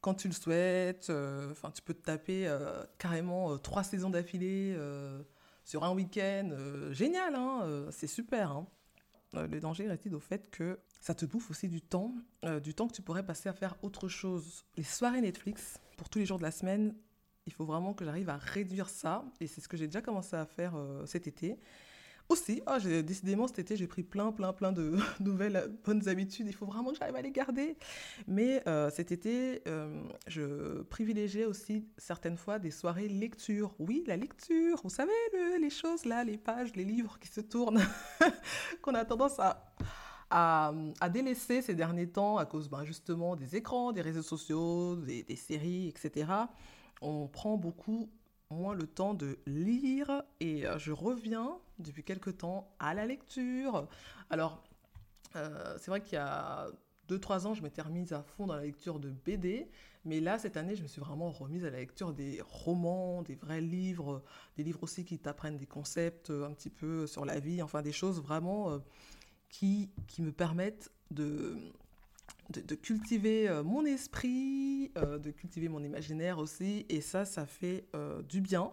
quand 0.00 0.14
tu 0.14 0.28
le 0.28 0.34
souhaites. 0.34 1.10
Euh, 1.10 1.50
enfin, 1.50 1.70
tu 1.70 1.82
peux 1.82 1.94
te 1.94 2.02
taper 2.02 2.50
carrément 2.98 3.58
trois 3.58 3.82
saisons 3.82 4.10
d'affilée 4.10 4.76
sur 5.64 5.84
un 5.84 5.92
week-end. 5.92 6.50
génial, 6.90 7.34
hein 7.34 7.88
c'est 7.90 8.06
super. 8.06 8.52
Hein 8.52 8.66
le 9.34 9.60
danger 9.60 9.86
réside 9.86 10.14
au 10.14 10.20
fait 10.20 10.50
que 10.50 10.80
ça 11.02 11.14
te 11.14 11.26
bouffe 11.26 11.50
aussi 11.50 11.68
du 11.68 11.82
temps, 11.82 12.14
du 12.62 12.74
temps 12.74 12.88
que 12.88 12.94
tu 12.94 13.02
pourrais 13.02 13.26
passer 13.26 13.50
à 13.50 13.52
faire 13.52 13.76
autre 13.82 14.08
chose. 14.08 14.64
Les 14.78 14.82
soirées 14.82 15.20
Netflix, 15.20 15.78
pour 15.98 16.08
tous 16.08 16.18
les 16.18 16.24
jours 16.24 16.38
de 16.38 16.44
la 16.44 16.50
semaine, 16.50 16.94
il 17.48 17.52
faut 17.52 17.64
vraiment 17.64 17.94
que 17.94 18.04
j'arrive 18.04 18.28
à 18.28 18.36
réduire 18.36 18.90
ça. 18.90 19.24
Et 19.40 19.46
c'est 19.46 19.62
ce 19.62 19.68
que 19.68 19.76
j'ai 19.78 19.86
déjà 19.86 20.02
commencé 20.02 20.36
à 20.36 20.44
faire 20.44 20.76
euh, 20.76 21.06
cet 21.06 21.26
été. 21.26 21.58
Aussi, 22.28 22.60
oh, 22.66 22.78
décidément 23.02 23.46
cet 23.46 23.60
été, 23.60 23.74
j'ai 23.74 23.86
pris 23.86 24.02
plein, 24.02 24.32
plein, 24.32 24.52
plein 24.52 24.70
de 24.70 24.98
nouvelles 25.20 25.72
bonnes 25.82 26.06
habitudes. 26.10 26.46
Il 26.46 26.52
faut 26.52 26.66
vraiment 26.66 26.90
que 26.90 26.98
j'arrive 26.98 27.16
à 27.16 27.22
les 27.22 27.30
garder. 27.30 27.78
Mais 28.26 28.62
euh, 28.68 28.90
cet 28.90 29.12
été, 29.12 29.62
euh, 29.66 30.02
je 30.26 30.82
privilégiais 30.82 31.46
aussi 31.46 31.88
certaines 31.96 32.36
fois 32.36 32.58
des 32.58 32.70
soirées 32.70 33.08
lecture. 33.08 33.74
Oui, 33.78 34.04
la 34.06 34.18
lecture. 34.18 34.78
Vous 34.84 34.90
savez, 34.90 35.10
les 35.58 35.70
choses 35.70 36.04
là, 36.04 36.22
les 36.22 36.36
pages, 36.36 36.76
les 36.76 36.84
livres 36.84 37.18
qui 37.18 37.28
se 37.28 37.40
tournent, 37.40 37.80
qu'on 38.82 38.92
a 38.92 39.06
tendance 39.06 39.40
à, 39.40 39.72
à, 40.30 41.08
délaisser 41.08 41.62
ces 41.62 41.74
derniers 41.74 42.10
temps 42.10 42.36
à 42.36 42.44
cause 42.44 42.68
ben, 42.68 42.84
justement 42.84 43.36
des 43.36 43.56
écrans, 43.56 43.92
des 43.92 44.02
réseaux 44.02 44.20
sociaux, 44.20 44.96
des 44.96 45.36
séries, 45.36 45.88
etc 45.88 46.26
on 47.00 47.26
prend 47.28 47.56
beaucoup 47.56 48.10
moins 48.50 48.74
le 48.74 48.86
temps 48.86 49.14
de 49.14 49.38
lire 49.46 50.22
et 50.40 50.66
euh, 50.66 50.78
je 50.78 50.92
reviens 50.92 51.58
depuis 51.78 52.02
quelque 52.02 52.30
temps 52.30 52.74
à 52.78 52.94
la 52.94 53.06
lecture. 53.06 53.88
Alors, 54.30 54.62
euh, 55.36 55.76
c'est 55.78 55.90
vrai 55.90 56.00
qu'il 56.00 56.14
y 56.14 56.20
a 56.20 56.68
2-3 57.08 57.46
ans, 57.46 57.54
je 57.54 57.62
m'étais 57.62 57.82
remise 57.82 58.12
à 58.12 58.22
fond 58.22 58.46
dans 58.46 58.56
la 58.56 58.62
lecture 58.62 58.98
de 58.98 59.10
BD, 59.10 59.68
mais 60.04 60.20
là, 60.20 60.38
cette 60.38 60.56
année, 60.56 60.76
je 60.76 60.82
me 60.82 60.88
suis 60.88 61.00
vraiment 61.00 61.30
remise 61.30 61.64
à 61.64 61.70
la 61.70 61.78
lecture 61.78 62.12
des 62.12 62.40
romans, 62.42 63.22
des 63.22 63.34
vrais 63.34 63.60
livres, 63.60 64.22
des 64.56 64.64
livres 64.64 64.82
aussi 64.82 65.04
qui 65.04 65.18
t'apprennent 65.18 65.56
des 65.56 65.66
concepts 65.66 66.30
euh, 66.30 66.46
un 66.46 66.52
petit 66.52 66.70
peu 66.70 67.06
sur 67.06 67.24
la 67.24 67.40
vie, 67.40 67.62
enfin 67.62 67.82
des 67.82 67.92
choses 67.92 68.20
vraiment 68.20 68.78
qui 69.48 69.90
me 70.18 70.30
permettent 70.30 70.90
de 71.10 71.56
de, 72.50 72.74
cultiver 72.74 73.50
mon 73.64 73.84
esprit, 73.84 74.90
de 74.94 75.30
cultiver 75.30 75.68
mon 75.68 75.82
imaginaire 75.82 76.38
aussi. 76.38 76.86
Et 76.88 77.00
ça, 77.00 77.24
ça 77.24 77.46
fait 77.46 77.84
du 78.28 78.40
bien. 78.40 78.72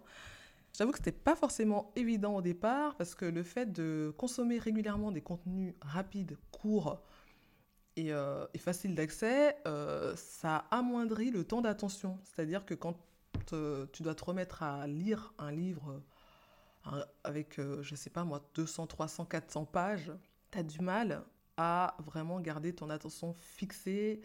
J'avoue 0.76 0.92
que 0.92 0.98
ce 0.98 1.02
n'était 1.02 1.12
pas 1.12 1.36
forcément 1.36 1.90
évident 1.96 2.36
au 2.36 2.42
départ 2.42 2.96
parce 2.96 3.14
que 3.14 3.24
le 3.24 3.42
fait 3.42 3.72
de 3.72 4.14
consommer 4.18 4.58
régulièrement 4.58 5.10
des 5.10 5.22
contenus 5.22 5.74
rapides, 5.80 6.36
courts 6.50 7.02
et, 7.96 8.12
faciles 8.58 8.94
d'accès, 8.94 9.56
ça 10.16 10.66
amoindrit 10.70 11.30
le 11.30 11.44
temps 11.44 11.62
d'attention. 11.62 12.18
C'est-à-dire 12.24 12.64
que 12.64 12.74
quand 12.74 12.98
tu 13.46 14.02
dois 14.02 14.14
te 14.14 14.24
remettre 14.24 14.62
à 14.62 14.86
lire 14.86 15.32
un 15.38 15.50
livre 15.50 16.02
avec, 17.24 17.56
je 17.56 17.90
ne 17.90 17.96
sais 17.96 18.10
pas 18.10 18.24
moi, 18.24 18.46
200, 18.54 18.86
300, 18.86 19.24
400 19.24 19.64
pages, 19.64 20.12
tu 20.50 20.58
as 20.58 20.62
du 20.62 20.80
mal 20.80 21.22
à 21.56 21.96
vraiment 22.04 22.40
garder 22.40 22.74
ton 22.74 22.90
attention 22.90 23.34
fixée 23.34 24.20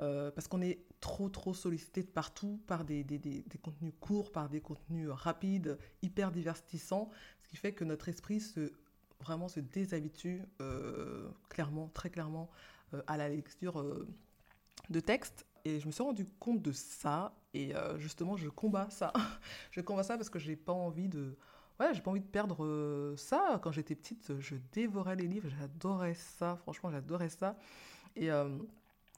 euh, 0.00 0.30
parce 0.30 0.46
qu'on 0.46 0.62
est 0.62 0.78
trop 1.00 1.28
trop 1.28 1.54
sollicité 1.54 2.02
de 2.02 2.08
partout 2.08 2.60
par 2.68 2.84
des, 2.84 3.02
des, 3.02 3.18
des, 3.18 3.58
contenus 3.60 3.92
courts, 3.98 4.30
par 4.30 4.48
des 4.48 4.60
contenus 4.60 5.08
rapides, 5.10 5.76
hyper 6.02 6.30
divertissants, 6.30 7.10
ce 7.42 7.48
qui 7.48 7.56
fait 7.56 7.72
que 7.72 7.84
notre 7.84 8.08
esprit 8.08 8.40
se 8.40 8.72
vraiment 9.20 9.48
se 9.48 9.58
déshabitue 9.58 10.42
euh, 10.60 11.28
clairement, 11.48 11.88
très 11.88 12.10
clairement 12.10 12.48
euh, 12.94 13.02
à 13.08 13.16
la 13.16 13.28
lecture 13.28 13.84
de 14.88 15.00
textes. 15.00 15.44
Et 15.64 15.80
je 15.80 15.86
me 15.88 15.92
suis 15.92 16.04
rendu 16.04 16.24
compte 16.38 16.62
de 16.62 16.70
ça 16.70 17.34
et 17.52 17.72
justement 17.96 18.36
je 18.36 18.48
combats 18.48 18.88
ça. 18.90 19.12
je 19.72 19.80
combats 19.80 20.04
ça 20.04 20.16
parce 20.16 20.30
que 20.30 20.38
j'ai 20.38 20.54
pas 20.54 20.72
envie 20.72 21.08
de 21.08 21.36
ouais, 21.80 21.94
j'ai 21.94 22.00
pas 22.00 22.10
envie 22.10 22.20
de 22.20 22.26
perdre 22.26 22.64
euh, 22.64 23.16
ça. 23.16 23.60
Quand 23.62 23.72
j'étais 23.72 23.94
petite, 23.94 24.38
je 24.38 24.56
dévorais 24.72 25.16
les 25.16 25.26
livres, 25.26 25.48
j'adorais 25.58 26.14
ça, 26.14 26.56
franchement, 26.56 26.90
j'adorais 26.90 27.28
ça. 27.28 27.56
Et, 28.16 28.30
euh, 28.30 28.58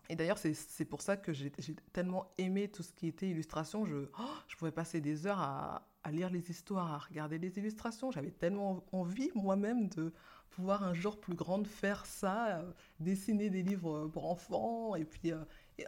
et 0.08 0.16
d'ailleurs, 0.16 0.38
c'est 0.38 0.84
pour 0.84 1.02
ça 1.02 1.16
que 1.16 1.32
j'ai 1.32 1.50
tellement 1.92 2.32
aimé 2.36 2.68
tout 2.68 2.82
ce 2.82 2.92
qui 2.92 3.06
était 3.06 3.28
illustration. 3.28 3.86
Je, 3.86 4.08
oh, 4.18 4.34
je 4.48 4.56
pouvais 4.56 4.72
passer 4.72 5.00
des 5.00 5.26
heures 5.26 5.38
à, 5.38 5.88
à, 6.02 6.10
lire 6.10 6.30
les 6.30 6.50
histoires, 6.50 6.92
à 6.92 6.98
regarder 6.98 7.38
les 7.38 7.56
illustrations. 7.58 8.10
J'avais 8.10 8.32
tellement 8.32 8.84
envie 8.92 9.30
moi-même 9.34 9.88
de 9.88 10.12
pouvoir 10.50 10.82
un 10.82 10.94
jour 10.94 11.20
plus 11.20 11.36
grande 11.36 11.66
faire 11.68 12.04
ça, 12.06 12.58
euh, 12.58 12.72
dessiner 12.98 13.50
des 13.50 13.62
livres 13.62 14.08
pour 14.08 14.28
enfants 14.28 14.96
et 14.96 15.04
puis 15.04 15.32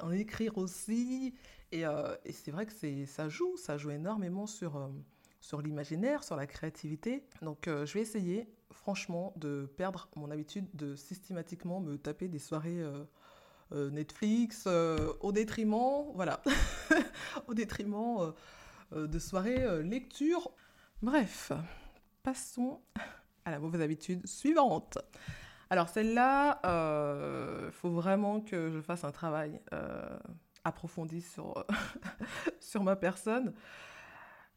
en 0.00 0.12
écrire 0.12 0.56
aussi. 0.56 1.34
Et, 1.72 1.82
et 1.82 2.32
c'est 2.32 2.52
vrai 2.52 2.66
que 2.66 2.72
ça 3.06 3.28
joue, 3.28 3.56
ça 3.56 3.76
joue 3.76 3.90
énormément 3.90 4.46
sur 4.46 4.90
sur 5.42 5.60
l'imaginaire, 5.60 6.22
sur 6.24 6.36
la 6.36 6.46
créativité. 6.46 7.26
Donc 7.42 7.66
euh, 7.66 7.84
je 7.84 7.94
vais 7.94 8.00
essayer, 8.00 8.48
franchement, 8.70 9.34
de 9.36 9.68
perdre 9.76 10.08
mon 10.14 10.30
habitude 10.30 10.66
de 10.72 10.94
systématiquement 10.94 11.80
me 11.80 11.98
taper 11.98 12.28
des 12.28 12.38
soirées 12.38 12.80
euh, 12.80 13.04
euh, 13.72 13.90
Netflix 13.90 14.68
au 15.20 15.32
détriment, 15.32 16.12
voilà, 16.14 16.40
au 17.48 17.54
détriment 17.54 18.32
de 18.92 19.18
soirées 19.18 19.82
lecture. 19.82 20.52
Bref, 21.02 21.50
passons 22.22 22.80
à 23.44 23.50
la 23.50 23.58
mauvaise 23.58 23.80
habitude 23.80 24.24
suivante. 24.26 24.98
Alors 25.70 25.88
celle-là, 25.88 26.60
il 27.66 27.72
faut 27.72 27.90
vraiment 27.90 28.40
que 28.40 28.70
je 28.70 28.80
fasse 28.80 29.02
un 29.02 29.10
travail 29.10 29.60
approfondi 30.62 31.20
sur, 31.20 31.66
sur 32.60 32.84
ma 32.84 32.94
personne 32.94 33.52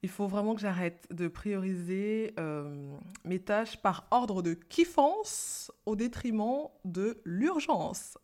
il 0.06 0.10
faut 0.10 0.28
vraiment 0.28 0.54
que 0.54 0.62
j'arrête 0.62 1.08
de 1.10 1.28
prioriser 1.28 2.36
euh, 2.38 2.96
mes 3.24 3.40
tâches 3.40 3.82
par 3.82 4.08
ordre 4.12 4.44
de 4.44 4.54
kiffance 4.54 5.72
au 5.88 5.96
détriment 5.96 6.68
de 6.84 7.20
l'urgence. 7.26 8.16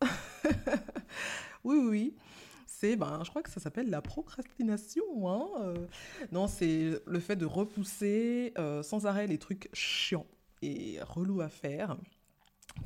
oui, 1.64 1.78
oui, 1.82 2.16
c'est, 2.66 2.94
ben, 2.94 3.22
je 3.24 3.30
crois 3.30 3.42
que 3.42 3.50
ça 3.50 3.58
s'appelle 3.58 3.90
la 3.90 4.00
procrastination. 4.00 5.02
Hein 5.28 5.48
euh. 5.58 5.74
non, 6.30 6.46
c'est 6.46 7.02
le 7.04 7.18
fait 7.18 7.34
de 7.34 7.46
repousser 7.46 8.52
euh, 8.58 8.84
sans 8.84 9.06
arrêt 9.06 9.26
les 9.26 9.38
trucs 9.38 9.68
chiants 9.72 10.28
et 10.62 11.00
relous 11.02 11.40
à 11.40 11.48
faire 11.48 11.96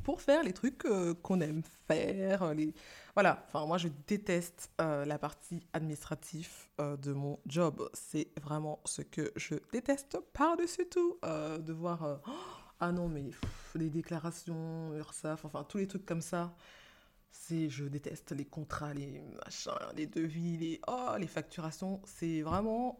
pour 0.03 0.21
faire 0.21 0.43
les 0.43 0.53
trucs 0.53 0.83
qu'on 1.21 1.41
aime 1.41 1.63
faire, 1.87 2.53
les, 2.53 2.73
voilà, 3.17 3.43
enfin 3.47 3.65
moi 3.65 3.79
je 3.79 3.87
déteste 4.05 4.69
euh, 4.79 5.03
la 5.03 5.17
partie 5.17 5.65
administrative 5.73 6.51
euh, 6.79 6.95
de 6.97 7.13
mon 7.13 7.39
job. 7.47 7.89
C'est 7.91 8.27
vraiment 8.39 8.79
ce 8.85 9.01
que 9.01 9.31
je 9.35 9.55
déteste 9.71 10.19
par-dessus 10.33 10.87
tout. 10.87 11.17
Euh, 11.25 11.57
de 11.57 11.73
voir, 11.73 12.21
ah 12.79 12.91
non 12.91 13.09
mais 13.09 13.31
les 13.73 13.89
déclarations, 13.89 14.93
URSAF, 14.93 15.45
enfin 15.45 15.63
tous 15.63 15.79
les 15.79 15.87
trucs 15.87 16.05
comme 16.05 16.21
ça. 16.21 16.55
C'est, 17.31 17.69
je 17.69 17.85
déteste 17.85 18.33
les 18.33 18.45
contrats, 18.45 18.93
les 18.93 19.19
machins, 19.43 19.71
les 19.95 20.05
devis, 20.05 20.57
les, 20.57 20.81
oh, 20.87 21.15
les 21.17 21.25
facturations. 21.25 22.03
C'est 22.05 22.43
vraiment, 22.43 22.97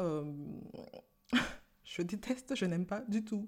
je 1.83 2.01
déteste, 2.01 2.55
je 2.55 2.65
n'aime 2.65 2.87
pas 2.87 3.01
du 3.01 3.23
tout. 3.23 3.47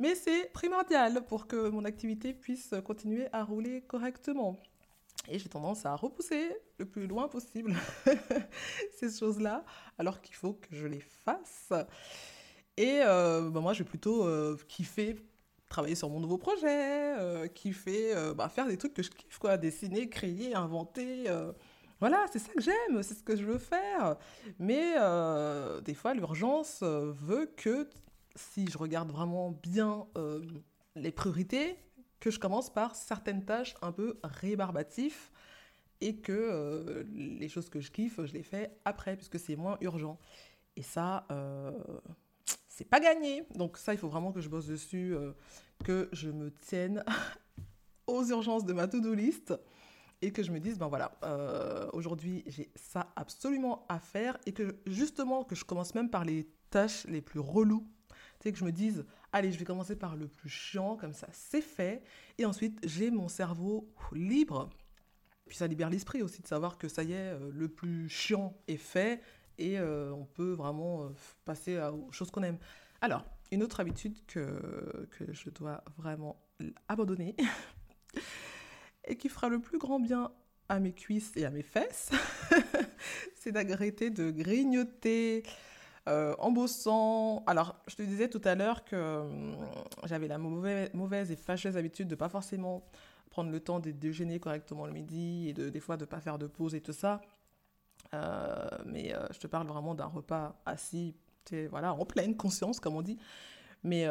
Mais 0.00 0.14
c'est 0.14 0.50
primordial 0.52 1.24
pour 1.26 1.46
que 1.46 1.68
mon 1.68 1.84
activité 1.84 2.32
puisse 2.32 2.74
continuer 2.84 3.28
à 3.32 3.44
rouler 3.44 3.82
correctement. 3.82 4.58
Et 5.28 5.38
j'ai 5.38 5.50
tendance 5.50 5.84
à 5.84 5.94
repousser 5.94 6.56
le 6.78 6.86
plus 6.86 7.06
loin 7.06 7.28
possible 7.28 7.74
ces 8.98 9.10
choses-là, 9.10 9.62
alors 9.98 10.22
qu'il 10.22 10.34
faut 10.34 10.54
que 10.54 10.74
je 10.74 10.86
les 10.86 11.00
fasse. 11.00 11.70
Et 12.78 13.00
euh, 13.04 13.50
bah, 13.50 13.60
moi, 13.60 13.74
je 13.74 13.82
vais 13.82 13.88
plutôt 13.88 14.24
euh, 14.24 14.56
kiffer 14.68 15.16
travailler 15.68 15.94
sur 15.94 16.08
mon 16.08 16.18
nouveau 16.18 16.38
projet, 16.38 17.18
euh, 17.18 17.46
kiffer 17.46 18.14
bah, 18.34 18.48
faire 18.48 18.66
des 18.66 18.78
trucs 18.78 18.94
que 18.94 19.02
je 19.02 19.10
kiffe, 19.10 19.38
quoi, 19.38 19.58
dessiner, 19.58 20.08
créer, 20.08 20.54
inventer. 20.54 21.26
voilà, 22.00 22.24
c'est 22.32 22.38
ça 22.38 22.52
que 22.54 22.62
j'aime, 22.62 23.02
c'est 23.02 23.14
ce 23.14 23.22
que 23.22 23.36
je 23.36 23.44
veux 23.44 23.58
faire. 23.58 24.16
Mais 24.58 24.94
des 25.84 25.94
fois, 25.94 26.14
l'urgence 26.14 26.82
veut 26.82 27.52
que 27.54 27.86
si 28.34 28.66
je 28.68 28.78
regarde 28.78 29.10
vraiment 29.10 29.50
bien 29.50 30.06
les 30.96 31.12
priorités, 31.12 31.76
que 32.20 32.30
je 32.30 32.38
commence 32.38 32.70
par 32.72 32.94
certaines 32.94 33.44
tâches 33.44 33.74
un 33.82 33.92
peu 33.92 34.18
rébarbatives 34.22 35.30
et 36.00 36.16
que 36.16 36.32
euh, 36.32 37.04
les 37.14 37.48
choses 37.48 37.68
que 37.68 37.80
je 37.80 37.90
kiffe, 37.90 38.24
je 38.24 38.32
les 38.32 38.42
fais 38.42 38.78
après, 38.84 39.16
puisque 39.16 39.38
c'est 39.38 39.56
moins 39.56 39.76
urgent. 39.80 40.18
Et 40.76 40.82
ça, 40.82 41.26
euh, 41.30 41.72
c'est 42.68 42.88
pas 42.88 43.00
gagné. 43.00 43.44
Donc 43.54 43.76
ça, 43.76 43.92
il 43.92 43.98
faut 43.98 44.08
vraiment 44.08 44.32
que 44.32 44.40
je 44.40 44.48
bosse 44.48 44.66
dessus, 44.66 45.14
euh, 45.14 45.32
que 45.84 46.08
je 46.12 46.30
me 46.30 46.50
tienne 46.50 47.04
aux 48.06 48.24
urgences 48.24 48.64
de 48.64 48.72
ma 48.72 48.86
to-do 48.86 49.14
list 49.14 49.54
et 50.22 50.32
que 50.32 50.42
je 50.42 50.52
me 50.52 50.60
dise, 50.60 50.78
ben 50.78 50.88
voilà, 50.88 51.12
aujourd'hui, 51.94 52.44
j'ai 52.46 52.70
ça 52.74 53.10
absolument 53.16 53.86
à 53.88 53.98
faire 53.98 54.36
et 54.44 54.52
que 54.52 54.76
justement, 54.84 55.44
que 55.44 55.54
je 55.54 55.64
commence 55.64 55.94
même 55.94 56.10
par 56.10 56.26
les 56.26 56.46
tâches 56.68 57.06
les 57.06 57.22
plus 57.22 57.40
reloues. 57.40 57.86
Sais, 58.42 58.52
que 58.52 58.58
je 58.58 58.64
me 58.64 58.72
dise, 58.72 59.04
allez, 59.32 59.52
je 59.52 59.58
vais 59.58 59.64
commencer 59.64 59.96
par 59.96 60.16
le 60.16 60.26
plus 60.26 60.48
chiant, 60.48 60.96
comme 60.96 61.12
ça 61.12 61.28
c'est 61.32 61.60
fait. 61.60 62.02
Et 62.38 62.46
ensuite, 62.46 62.78
j'ai 62.84 63.10
mon 63.10 63.28
cerveau 63.28 63.92
libre. 64.12 64.70
Puis 65.46 65.56
ça 65.56 65.66
libère 65.66 65.90
l'esprit 65.90 66.22
aussi 66.22 66.40
de 66.40 66.46
savoir 66.46 66.78
que 66.78 66.88
ça 66.88 67.02
y 67.02 67.12
est, 67.12 67.32
euh, 67.34 67.50
le 67.52 67.68
plus 67.68 68.08
chiant 68.08 68.56
est 68.68 68.76
fait 68.76 69.20
et 69.58 69.78
euh, 69.78 70.12
on 70.12 70.24
peut 70.24 70.52
vraiment 70.52 71.04
euh, 71.04 71.08
passer 71.44 71.78
aux 71.78 72.10
choses 72.12 72.30
qu'on 72.30 72.44
aime. 72.44 72.58
Alors, 73.00 73.26
une 73.50 73.62
autre 73.62 73.80
habitude 73.80 74.16
que, 74.26 75.08
que 75.10 75.32
je 75.32 75.50
dois 75.50 75.82
vraiment 75.98 76.40
abandonner 76.88 77.34
et 79.08 79.16
qui 79.16 79.28
fera 79.28 79.48
le 79.48 79.60
plus 79.60 79.78
grand 79.78 79.98
bien 79.98 80.30
à 80.68 80.78
mes 80.78 80.92
cuisses 80.92 81.32
et 81.36 81.44
à 81.44 81.50
mes 81.50 81.64
fesses, 81.64 82.10
c'est 83.34 83.50
d'arrêter 83.50 84.10
de 84.10 84.30
grignoter 84.30 85.42
euh, 86.10 86.34
en 86.38 86.50
bossant. 86.50 87.44
Alors, 87.46 87.76
je 87.86 87.94
te 87.94 88.02
disais 88.02 88.28
tout 88.28 88.40
à 88.44 88.54
l'heure 88.54 88.84
que 88.84 89.20
hum, 89.20 89.56
j'avais 90.04 90.26
la 90.28 90.38
mauvaise, 90.38 91.30
et 91.30 91.36
fâcheuse 91.36 91.76
habitude 91.76 92.08
de 92.08 92.16
pas 92.16 92.28
forcément 92.28 92.84
prendre 93.30 93.50
le 93.50 93.60
temps 93.60 93.78
de 93.78 93.92
déjeuner 93.92 94.40
correctement 94.40 94.86
le 94.86 94.92
midi 94.92 95.48
et 95.48 95.52
de, 95.52 95.68
des 95.68 95.78
fois 95.78 95.96
de 95.96 96.04
pas 96.04 96.20
faire 96.20 96.38
de 96.38 96.48
pause 96.48 96.74
et 96.74 96.80
tout 96.80 96.92
ça. 96.92 97.20
Euh, 98.12 98.66
mais 98.86 99.14
euh, 99.14 99.24
je 99.30 99.38
te 99.38 99.46
parle 99.46 99.68
vraiment 99.68 99.94
d'un 99.94 100.06
repas 100.06 100.60
assis, 100.66 101.14
voilà, 101.70 101.94
en 101.94 102.04
pleine 102.04 102.36
conscience, 102.36 102.80
comme 102.80 102.96
on 102.96 103.02
dit. 103.02 103.18
Mais 103.84 104.06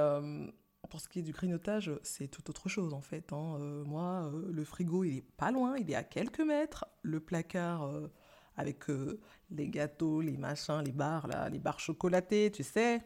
pour 0.89 0.99
ce 1.01 1.09
qui 1.09 1.19
est 1.19 1.23
du 1.23 1.31
grignotage, 1.31 1.91
c'est 2.01 2.27
tout 2.27 2.49
autre 2.49 2.69
chose 2.69 2.93
en 2.93 3.01
fait. 3.01 3.31
Hein. 3.33 3.57
moi, 3.85 4.31
le 4.49 4.63
frigo, 4.63 5.03
il 5.03 5.17
est 5.17 5.31
pas 5.37 5.51
loin, 5.51 5.77
il 5.77 5.91
est 5.91 5.95
à 5.95 6.03
quelques 6.03 6.39
mètres. 6.39 6.85
Le 7.03 7.19
placard 7.19 7.91
avec 8.59 8.89
euh, 8.89 9.17
les 9.51 9.69
gâteaux, 9.69 10.19
les 10.19 10.35
machins, 10.35 10.81
les 10.83 10.91
barres, 10.91 11.27
là, 11.27 11.47
les 11.47 11.59
barres 11.59 11.79
chocolatées, 11.79 12.51
tu 12.51 12.63
sais. 12.63 13.01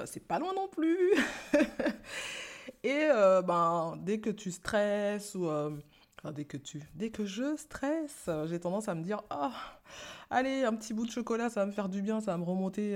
Euh, 0.00 0.06
c'est 0.06 0.26
pas 0.26 0.38
loin 0.38 0.54
non 0.54 0.68
plus. 0.68 1.12
Et 2.82 3.08
euh, 3.10 3.42
ben, 3.42 3.98
dès 4.00 4.20
que 4.20 4.30
tu 4.30 4.50
stresses 4.50 5.34
ou 5.34 5.50
dès 6.32 6.46
que 6.46 6.56
tu, 6.56 6.82
dès 6.94 7.10
que 7.10 7.26
je 7.26 7.56
stresse, 7.56 8.30
j'ai 8.46 8.58
tendance 8.58 8.88
à 8.88 8.94
me 8.94 9.02
dire 9.02 9.20
ah, 9.28 9.52
allez 10.30 10.64
un 10.64 10.74
petit 10.74 10.94
bout 10.94 11.04
de 11.04 11.10
chocolat, 11.10 11.50
ça 11.50 11.60
va 11.60 11.66
me 11.66 11.72
faire 11.72 11.90
du 11.90 12.00
bien, 12.00 12.22
ça 12.22 12.32
va 12.32 12.38
me 12.38 12.44
remonter, 12.44 12.94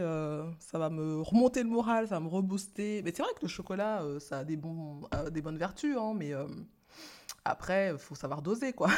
ça 0.59 0.79
va 0.79 0.89
me 0.89 1.21
remonter 1.21 1.63
le 1.63 1.69
moral, 1.69 2.09
ça 2.09 2.15
va 2.15 2.21
me 2.21 2.29
rebooster. 2.29 3.03
Mais 3.03 3.13
c'est 3.15 3.23
vrai 3.23 3.33
que 3.37 3.43
le 3.43 3.49
chocolat, 3.49 4.03
ça 4.21 4.39
a 4.39 4.45
des 4.45 4.57
bons, 4.57 5.03
des 5.31 5.43
bonnes 5.43 5.59
vertus, 5.59 5.97
hein, 5.99 6.15
mais 6.17 6.33
Après, 7.45 7.99
faut 7.99 8.15
savoir 8.15 8.41
doser, 8.41 8.73
quoi. 8.73 8.89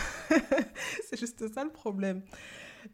c'est 1.09 1.19
juste 1.19 1.52
ça 1.52 1.64
le 1.64 1.73
problème. 1.73 2.23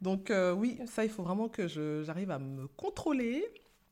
Donc 0.01 0.31
euh, 0.31 0.53
oui, 0.53 0.79
ça, 0.87 1.05
il 1.05 1.11
faut 1.11 1.23
vraiment 1.23 1.49
que 1.49 1.69
j'arrive 1.69 2.31
à 2.31 2.39
me 2.39 2.67
contrôler, 2.69 3.45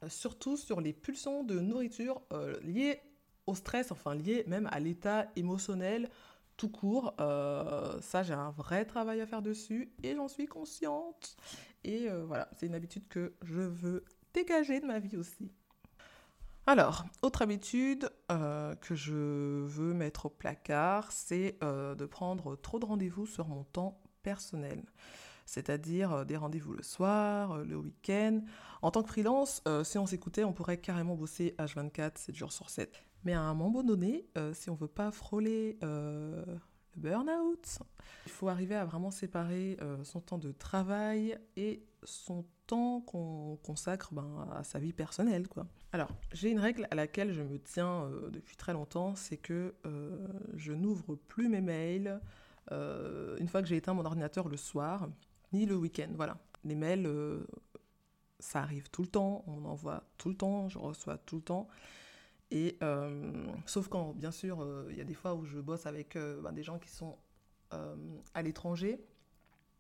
surtout 0.08 0.56
sur 0.56 0.80
les 0.80 0.92
pulsions 0.92 1.44
de 1.44 1.60
nourriture 1.60 2.22
euh, 2.32 2.58
liées 2.62 3.00
au 3.46 3.54
stress, 3.54 3.90
enfin 3.90 4.14
liées 4.14 4.44
même 4.46 4.68
à 4.72 4.80
l'état 4.80 5.26
émotionnel 5.36 6.08
tout 6.56 6.68
court. 6.68 7.14
Euh, 7.20 8.00
ça, 8.00 8.22
j'ai 8.22 8.34
un 8.34 8.50
vrai 8.50 8.84
travail 8.84 9.20
à 9.20 9.26
faire 9.26 9.42
dessus 9.42 9.92
et 10.02 10.14
j'en 10.14 10.28
suis 10.28 10.46
consciente. 10.46 11.36
Et 11.84 12.08
voilà, 12.26 12.48
c'est 12.56 12.66
une 12.66 12.74
habitude 12.74 13.08
que 13.08 13.32
je 13.42 13.60
veux 13.60 14.04
dégager 14.34 14.80
de 14.80 14.86
ma 14.86 14.98
vie 14.98 15.16
aussi. 15.16 15.50
Alors, 16.66 17.06
autre 17.22 17.40
habitude 17.40 18.10
que 18.28 18.94
je 18.94 19.64
veux 19.64 19.94
mettre 19.94 20.26
au 20.26 20.28
placard, 20.28 21.10
c'est 21.10 21.58
de 21.62 22.04
prendre 22.04 22.56
trop 22.56 22.78
de 22.78 22.84
rendez-vous 22.84 23.24
sur 23.24 23.48
mon 23.48 23.64
temps 23.64 23.98
personnel 24.22 24.84
c'est-à-dire 25.50 26.12
euh, 26.12 26.24
des 26.24 26.36
rendez-vous 26.36 26.72
le 26.72 26.82
soir, 26.84 27.52
euh, 27.52 27.64
le 27.64 27.76
week-end. 27.76 28.40
En 28.82 28.92
tant 28.92 29.02
que 29.02 29.08
freelance, 29.08 29.62
euh, 29.66 29.82
si 29.82 29.98
on 29.98 30.06
s'écoutait, 30.06 30.44
on 30.44 30.52
pourrait 30.52 30.78
carrément 30.78 31.16
bosser 31.16 31.56
H24, 31.58 32.18
7 32.18 32.34
jours 32.36 32.52
sur 32.52 32.70
7. 32.70 33.02
Mais 33.24 33.32
à 33.32 33.40
un 33.40 33.54
moment 33.54 33.82
donné, 33.82 34.30
si 34.54 34.70
on 34.70 34.74
veut 34.74 34.88
pas 34.88 35.10
frôler 35.10 35.76
le 35.82 36.42
burn-out, 36.96 37.80
il 38.24 38.32
faut 38.32 38.48
arriver 38.48 38.74
à 38.74 38.86
vraiment 38.86 39.10
séparer 39.10 39.76
son 40.04 40.22
temps 40.22 40.38
de 40.38 40.52
travail 40.52 41.38
et 41.54 41.84
son 42.02 42.46
temps 42.66 43.02
qu'on 43.02 43.58
consacre 43.62 44.14
ben, 44.14 44.48
à 44.56 44.64
sa 44.64 44.78
vie 44.78 44.94
personnelle. 44.94 45.48
Quoi. 45.48 45.66
Alors, 45.92 46.08
j'ai 46.32 46.50
une 46.50 46.60
règle 46.60 46.88
à 46.90 46.94
laquelle 46.94 47.34
je 47.34 47.42
me 47.42 47.58
tiens 47.58 48.10
depuis 48.30 48.56
très 48.56 48.72
longtemps, 48.72 49.14
c'est 49.16 49.36
que 49.36 49.74
je 50.54 50.72
n'ouvre 50.72 51.14
plus 51.14 51.50
mes 51.50 51.60
mails 51.60 52.22
une 52.70 53.48
fois 53.48 53.60
que 53.60 53.68
j'ai 53.68 53.76
éteint 53.76 53.92
mon 53.92 54.06
ordinateur 54.06 54.48
le 54.48 54.56
soir 54.56 55.10
ni 55.52 55.66
le 55.66 55.76
week-end. 55.76 56.08
Voilà. 56.14 56.36
Les 56.64 56.74
mails, 56.74 57.06
euh, 57.06 57.46
ça 58.38 58.60
arrive 58.60 58.88
tout 58.90 59.02
le 59.02 59.08
temps, 59.08 59.44
on 59.46 59.64
envoie 59.64 60.04
tout 60.18 60.28
le 60.28 60.36
temps, 60.36 60.68
je 60.68 60.78
reçois 60.78 61.18
tout 61.18 61.36
le 61.36 61.42
temps. 61.42 61.68
Et 62.50 62.76
euh, 62.82 63.46
sauf 63.66 63.88
quand, 63.88 64.12
bien 64.14 64.32
sûr, 64.32 64.60
euh, 64.60 64.88
il 64.90 64.96
y 64.96 65.00
a 65.00 65.04
des 65.04 65.14
fois 65.14 65.34
où 65.34 65.44
je 65.44 65.58
bosse 65.58 65.86
avec 65.86 66.16
ben, 66.16 66.52
des 66.52 66.62
gens 66.62 66.78
qui 66.78 66.90
sont 66.90 67.16
à 68.34 68.42
l'étranger, 68.42 69.00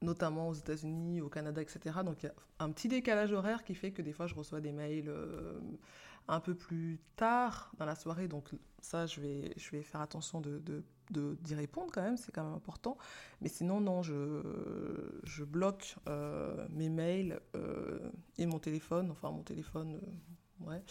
notamment 0.00 0.50
aux 0.50 0.54
États-Unis, 0.54 1.20
au 1.20 1.28
Canada, 1.28 1.60
etc. 1.60 1.96
Donc 2.04 2.22
il 2.22 2.26
y 2.26 2.28
a 2.28 2.34
un 2.60 2.70
petit 2.70 2.86
décalage 2.86 3.32
horaire 3.32 3.64
qui 3.64 3.74
fait 3.74 3.90
que 3.90 4.00
des 4.00 4.12
fois 4.12 4.28
je 4.28 4.36
reçois 4.36 4.60
des 4.60 4.70
mails 4.70 5.12
un 6.30 6.40
peu 6.40 6.54
plus 6.54 7.00
tard 7.16 7.72
dans 7.76 7.84
la 7.84 7.96
soirée. 7.96 8.28
Donc 8.28 8.50
ça, 8.80 9.06
je 9.06 9.20
vais, 9.20 9.82
faire 9.82 10.00
attention 10.00 10.40
de, 10.40 10.62
d'y 11.10 11.54
répondre 11.54 11.90
quand 11.92 12.02
même, 12.02 12.16
c'est 12.16 12.32
quand 12.32 12.44
même 12.44 12.54
important. 12.54 12.96
Mais 13.40 13.48
sinon, 13.48 13.80
non, 13.80 14.02
je, 14.02 14.40
je 15.24 15.44
bloque 15.44 15.96
euh, 16.08 16.66
mes 16.70 16.88
mails 16.88 17.40
euh, 17.56 18.10
et 18.38 18.46
mon 18.46 18.58
téléphone, 18.58 19.10
enfin 19.10 19.30
mon 19.30 19.42
téléphone, 19.42 20.00
euh, 20.62 20.66
ouais, 20.66 20.82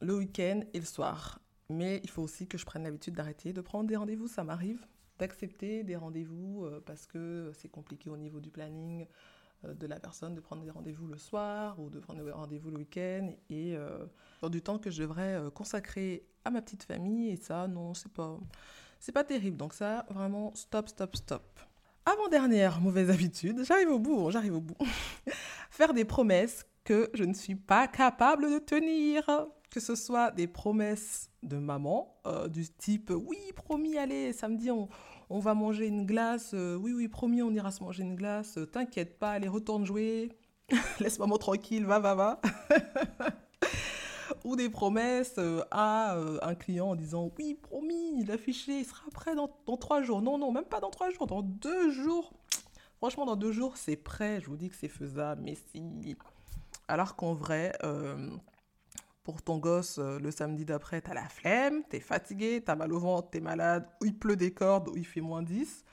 le 0.00 0.16
week-end 0.16 0.62
et 0.72 0.80
le 0.80 0.86
soir. 0.86 1.40
Mais 1.68 2.00
il 2.04 2.10
faut 2.10 2.22
aussi 2.22 2.46
que 2.46 2.58
je 2.58 2.66
prenne 2.66 2.84
l'habitude 2.84 3.14
d'arrêter 3.14 3.52
de 3.52 3.60
prendre 3.60 3.88
des 3.88 3.96
rendez-vous, 3.96 4.28
ça 4.28 4.44
m'arrive 4.44 4.86
d'accepter 5.16 5.84
des 5.84 5.94
rendez-vous 5.94 6.68
parce 6.86 7.06
que 7.06 7.52
c'est 7.54 7.68
compliqué 7.68 8.10
au 8.10 8.16
niveau 8.16 8.40
du 8.40 8.50
planning 8.50 9.06
de 9.78 9.86
la 9.86 9.98
personne 9.98 10.34
de 10.34 10.40
prendre 10.40 10.62
des 10.62 10.70
rendez-vous 10.70 11.06
le 11.06 11.16
soir 11.16 11.78
ou 11.80 11.90
de 11.90 11.98
prendre 11.98 12.22
des 12.22 12.30
rendez-vous 12.30 12.70
le 12.70 12.78
week-end. 12.78 13.30
Et 13.50 13.76
dans 14.42 14.50
du 14.50 14.62
temps 14.62 14.78
que 14.78 14.90
je 14.90 15.02
devrais 15.02 15.40
consacrer 15.54 16.26
à 16.44 16.50
ma 16.50 16.62
petite 16.62 16.84
famille. 16.84 17.30
Et 17.30 17.36
ça 17.36 17.66
non 17.66 17.94
c'est 17.94 18.12
pas 18.12 18.38
c'est 19.00 19.12
pas 19.12 19.24
terrible. 19.24 19.56
Donc 19.56 19.74
ça 19.74 20.06
vraiment 20.10 20.54
stop 20.54 20.88
stop 20.88 21.16
stop. 21.16 21.60
Avant 22.06 22.28
dernière 22.28 22.80
mauvaise 22.80 23.10
habitude 23.10 23.64
j'arrive 23.64 23.90
au 23.90 23.98
bout 23.98 24.30
j'arrive 24.30 24.54
au 24.54 24.60
bout. 24.60 24.76
Faire 25.70 25.94
des 25.94 26.04
promesses 26.04 26.66
que 26.84 27.10
je 27.14 27.24
ne 27.24 27.34
suis 27.34 27.56
pas 27.56 27.88
capable 27.88 28.50
de 28.50 28.58
tenir. 28.58 29.24
Que 29.70 29.80
ce 29.80 29.96
soit 29.96 30.30
des 30.30 30.46
promesses 30.46 31.30
de 31.42 31.56
maman 31.56 32.20
euh, 32.26 32.46
du 32.46 32.68
type 32.68 33.10
oui 33.10 33.38
promis 33.56 33.98
allez 33.98 34.32
samedi 34.32 34.70
on 34.70 34.88
on 35.34 35.40
va 35.40 35.54
manger 35.54 35.88
une 35.88 36.06
glace, 36.06 36.52
euh, 36.54 36.76
oui, 36.76 36.92
oui, 36.92 37.08
promis, 37.08 37.42
on 37.42 37.50
ira 37.50 37.72
se 37.72 37.82
manger 37.82 38.04
une 38.04 38.14
glace, 38.14 38.56
t'inquiète 38.70 39.18
pas, 39.18 39.32
allez, 39.32 39.48
retourne 39.48 39.84
jouer, 39.84 40.30
laisse 41.00 41.18
maman 41.18 41.38
tranquille, 41.38 41.84
va, 41.84 41.98
va, 41.98 42.14
va. 42.14 42.40
ou 44.44 44.54
des 44.54 44.68
promesses 44.68 45.34
euh, 45.38 45.64
à 45.72 46.14
euh, 46.14 46.38
un 46.40 46.54
client 46.54 46.90
en 46.90 46.94
disant 46.94 47.32
oui, 47.36 47.58
promis, 47.60 48.24
l'affiché, 48.24 48.78
il 48.78 48.84
sera 48.84 49.02
prêt 49.12 49.34
dans, 49.34 49.48
trois 49.76 50.02
jours. 50.02 50.22
Non, 50.22 50.38
non, 50.38 50.52
même 50.52 50.66
pas 50.66 50.78
dans 50.78 50.90
trois 50.90 51.10
jours, 51.10 51.26
dans 51.26 51.42
deux 51.42 51.90
jours. 51.90 52.32
Franchement, 52.98 53.26
dans 53.26 53.36
deux 53.36 53.50
jours, 53.50 53.76
c'est 53.76 53.96
prêt. 53.96 54.40
Je 54.40 54.46
vous 54.46 54.56
dis 54.56 54.70
que 54.70 54.76
c'est 54.76 54.88
faisable, 54.88 55.42
mais 55.44 55.56
si. 55.72 56.16
Alors 56.86 57.16
qu'en 57.16 57.34
vrai, 57.34 57.72
euh, 57.82 58.30
pour 59.24 59.42
ton 59.42 59.58
gosse, 59.58 59.98
le 59.98 60.30
samedi 60.30 60.64
d'après, 60.64 61.00
t'as 61.00 61.14
la 61.14 61.28
flemme, 61.28 61.82
t'es 61.88 62.00
fatigué, 62.00 62.62
t'as 62.64 62.76
mal 62.76 62.92
au 62.92 63.00
ventre, 63.00 63.30
t'es 63.30 63.40
malade, 63.40 63.88
ou 64.00 64.04
il 64.06 64.18
pleut 64.18 64.36
des 64.36 64.52
cordes, 64.52 64.88
ou 64.88 64.96
il 64.96 65.06
fait 65.06 65.22
moins 65.22 65.42
10. 65.42 65.84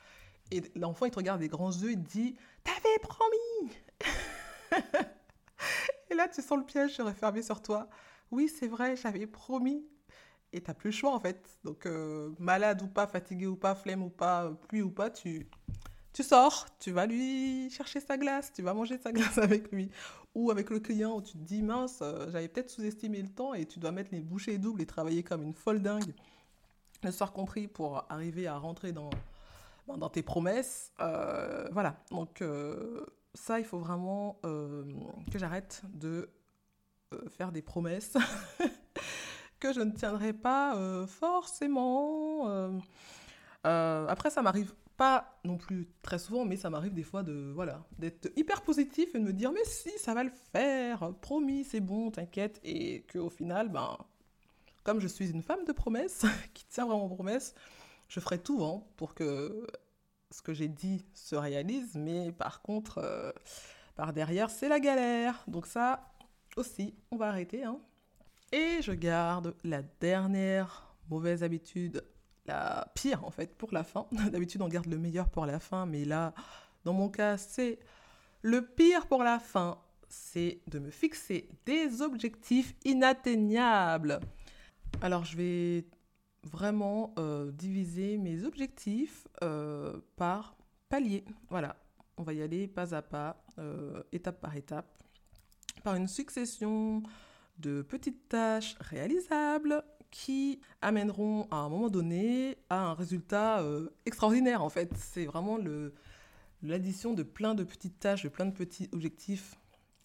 Et 0.50 0.62
l'enfant, 0.76 1.06
il 1.06 1.10
te 1.10 1.16
regarde 1.16 1.40
des 1.40 1.48
grands 1.48 1.72
yeux, 1.72 1.92
il 1.92 2.02
te 2.02 2.10
dit 2.10 2.36
T'avais 2.62 2.98
promis 3.00 3.72
Et 6.10 6.14
là, 6.14 6.28
tu 6.28 6.42
sens 6.42 6.58
le 6.58 6.64
piège 6.64 6.94
se 6.94 7.02
refermer 7.02 7.42
sur 7.42 7.62
toi 7.62 7.88
oui, 8.32 8.48
c'est 8.48 8.66
vrai, 8.66 8.96
j'avais 8.96 9.26
promis. 9.26 9.86
Et 10.54 10.60
t'as 10.62 10.74
plus 10.74 10.88
le 10.88 10.96
choix 10.96 11.14
en 11.14 11.20
fait. 11.20 11.58
Donc, 11.64 11.86
euh, 11.86 12.30
malade 12.38 12.82
ou 12.82 12.88
pas, 12.88 13.06
fatigué 13.06 13.46
ou 13.46 13.56
pas, 13.56 13.74
flemme 13.74 14.02
ou 14.02 14.10
pas, 14.10 14.50
pluie 14.68 14.82
ou 14.82 14.90
pas, 14.90 15.10
tu, 15.10 15.48
tu 16.12 16.22
sors, 16.22 16.66
tu 16.78 16.92
vas 16.92 17.06
lui 17.06 17.70
chercher 17.70 18.00
sa 18.00 18.16
glace, 18.16 18.52
tu 18.52 18.62
vas 18.62 18.74
manger 18.74 18.98
sa 18.98 19.12
glace 19.12 19.38
avec 19.38 19.70
lui. 19.72 19.90
Ou 20.34 20.50
avec 20.50 20.70
le 20.70 20.80
client 20.80 21.16
où 21.16 21.22
tu 21.22 21.32
te 21.32 21.38
dis, 21.38 21.62
mince, 21.62 21.98
euh, 22.02 22.30
j'avais 22.30 22.48
peut-être 22.48 22.70
sous-estimé 22.70 23.20
le 23.20 23.28
temps 23.28 23.52
et 23.54 23.66
tu 23.66 23.78
dois 23.78 23.92
mettre 23.92 24.10
les 24.12 24.20
bouchées 24.20 24.58
doubles 24.58 24.80
et 24.80 24.86
travailler 24.86 25.22
comme 25.22 25.42
une 25.42 25.54
folle 25.54 25.82
dingue, 25.82 26.14
le 27.02 27.10
soir 27.10 27.32
compris, 27.32 27.68
pour 27.68 28.04
arriver 28.08 28.46
à 28.46 28.56
rentrer 28.56 28.92
dans, 28.92 29.10
dans 29.86 30.08
tes 30.08 30.22
promesses. 30.22 30.92
Euh, 31.00 31.68
voilà, 31.72 31.96
donc 32.10 32.42
ça, 33.34 33.58
il 33.58 33.64
faut 33.64 33.80
vraiment 33.80 34.38
que 34.42 35.38
j'arrête 35.38 35.82
de 35.92 36.30
euh, 37.12 37.28
faire 37.28 37.52
des 37.52 37.62
promesses 37.62 38.16
que 39.60 39.72
je 39.72 39.80
ne 39.80 39.90
tiendrai 39.90 40.32
pas 40.32 40.76
euh, 40.76 41.06
forcément. 41.06 42.48
Euh, 43.64 44.06
après, 44.08 44.30
ça 44.30 44.42
m'arrive 44.42 44.72
non 45.44 45.56
plus 45.56 45.88
très 46.02 46.18
souvent, 46.18 46.44
mais 46.44 46.56
ça 46.56 46.70
m'arrive 46.70 46.94
des 46.94 47.02
fois 47.02 47.22
de 47.22 47.52
voilà 47.54 47.84
d'être 47.98 48.30
hyper 48.36 48.62
positif 48.62 49.14
et 49.14 49.18
de 49.18 49.24
me 49.24 49.32
dire 49.32 49.52
mais 49.52 49.64
si 49.64 49.90
ça 49.98 50.14
va 50.14 50.24
le 50.24 50.32
faire, 50.52 51.12
promis, 51.20 51.64
c'est 51.64 51.80
bon, 51.80 52.10
t'inquiète, 52.10 52.60
et 52.64 53.04
qu'au 53.12 53.30
final, 53.30 53.68
ben 53.68 53.96
comme 54.84 55.00
je 55.00 55.08
suis 55.08 55.30
une 55.30 55.42
femme 55.42 55.64
de 55.64 55.72
promesses 55.72 56.24
qui 56.54 56.64
tient 56.66 56.86
vraiment 56.86 57.08
promesse, 57.08 57.54
je 58.08 58.20
ferai 58.20 58.38
tout 58.38 58.64
hein, 58.64 58.82
pour 58.96 59.14
que 59.14 59.66
ce 60.30 60.42
que 60.42 60.54
j'ai 60.54 60.68
dit 60.68 61.04
se 61.14 61.36
réalise, 61.36 61.94
mais 61.94 62.32
par 62.32 62.62
contre, 62.62 63.32
par 63.96 64.12
derrière, 64.12 64.50
c'est 64.50 64.68
la 64.68 64.80
galère. 64.80 65.44
Donc 65.46 65.66
ça, 65.66 66.12
aussi, 66.56 66.94
on 67.10 67.16
va 67.16 67.28
arrêter. 67.28 67.64
Hein. 67.64 67.78
Et 68.52 68.82
je 68.82 68.92
garde 68.92 69.54
la 69.64 69.82
dernière 69.82 70.94
mauvaise 71.10 71.42
habitude, 71.42 72.04
la 72.46 72.90
pire 72.94 73.24
en 73.24 73.30
fait, 73.30 73.56
pour 73.56 73.72
la 73.72 73.84
fin. 73.84 74.06
D'habitude, 74.30 74.62
on 74.62 74.68
garde 74.68 74.86
le 74.86 74.98
meilleur 74.98 75.28
pour 75.28 75.46
la 75.46 75.58
fin, 75.58 75.86
mais 75.86 76.04
là, 76.04 76.34
dans 76.84 76.92
mon 76.92 77.08
cas, 77.08 77.36
c'est 77.36 77.78
le 78.42 78.64
pire 78.64 79.06
pour 79.06 79.22
la 79.22 79.38
fin. 79.38 79.78
C'est 80.08 80.60
de 80.66 80.78
me 80.78 80.90
fixer 80.90 81.48
des 81.64 82.02
objectifs 82.02 82.74
inatteignables. 82.84 84.20
Alors, 85.00 85.24
je 85.24 85.36
vais 85.36 85.86
vraiment 86.44 87.14
euh, 87.18 87.50
diviser 87.52 88.18
mes 88.18 88.44
objectifs 88.44 89.26
euh, 89.42 90.00
par 90.16 90.56
palier. 90.88 91.24
Voilà, 91.48 91.76
on 92.16 92.24
va 92.24 92.34
y 92.34 92.42
aller 92.42 92.66
pas 92.68 92.94
à 92.94 93.00
pas, 93.00 93.42
euh, 93.58 94.02
étape 94.12 94.40
par 94.40 94.56
étape 94.56 95.02
par 95.82 95.94
une 95.96 96.08
succession 96.08 97.02
de 97.58 97.82
petites 97.82 98.28
tâches 98.28 98.76
réalisables 98.80 99.82
qui 100.12 100.60
amèneront 100.82 101.48
à 101.50 101.56
un 101.56 101.68
moment 101.68 101.88
donné 101.88 102.58
à 102.70 102.84
un 102.84 102.94
résultat 102.94 103.60
euh, 103.62 103.88
extraordinaire 104.06 104.62
en 104.62 104.68
fait. 104.68 104.92
C'est 104.96 105.24
vraiment 105.24 105.58
l'addition 106.62 107.14
de 107.14 107.24
plein 107.24 107.56
de 107.56 107.64
petites 107.64 107.98
tâches, 107.98 108.22
de 108.22 108.28
plein 108.28 108.46
de 108.46 108.52
petits 108.52 108.88
objectifs 108.92 109.56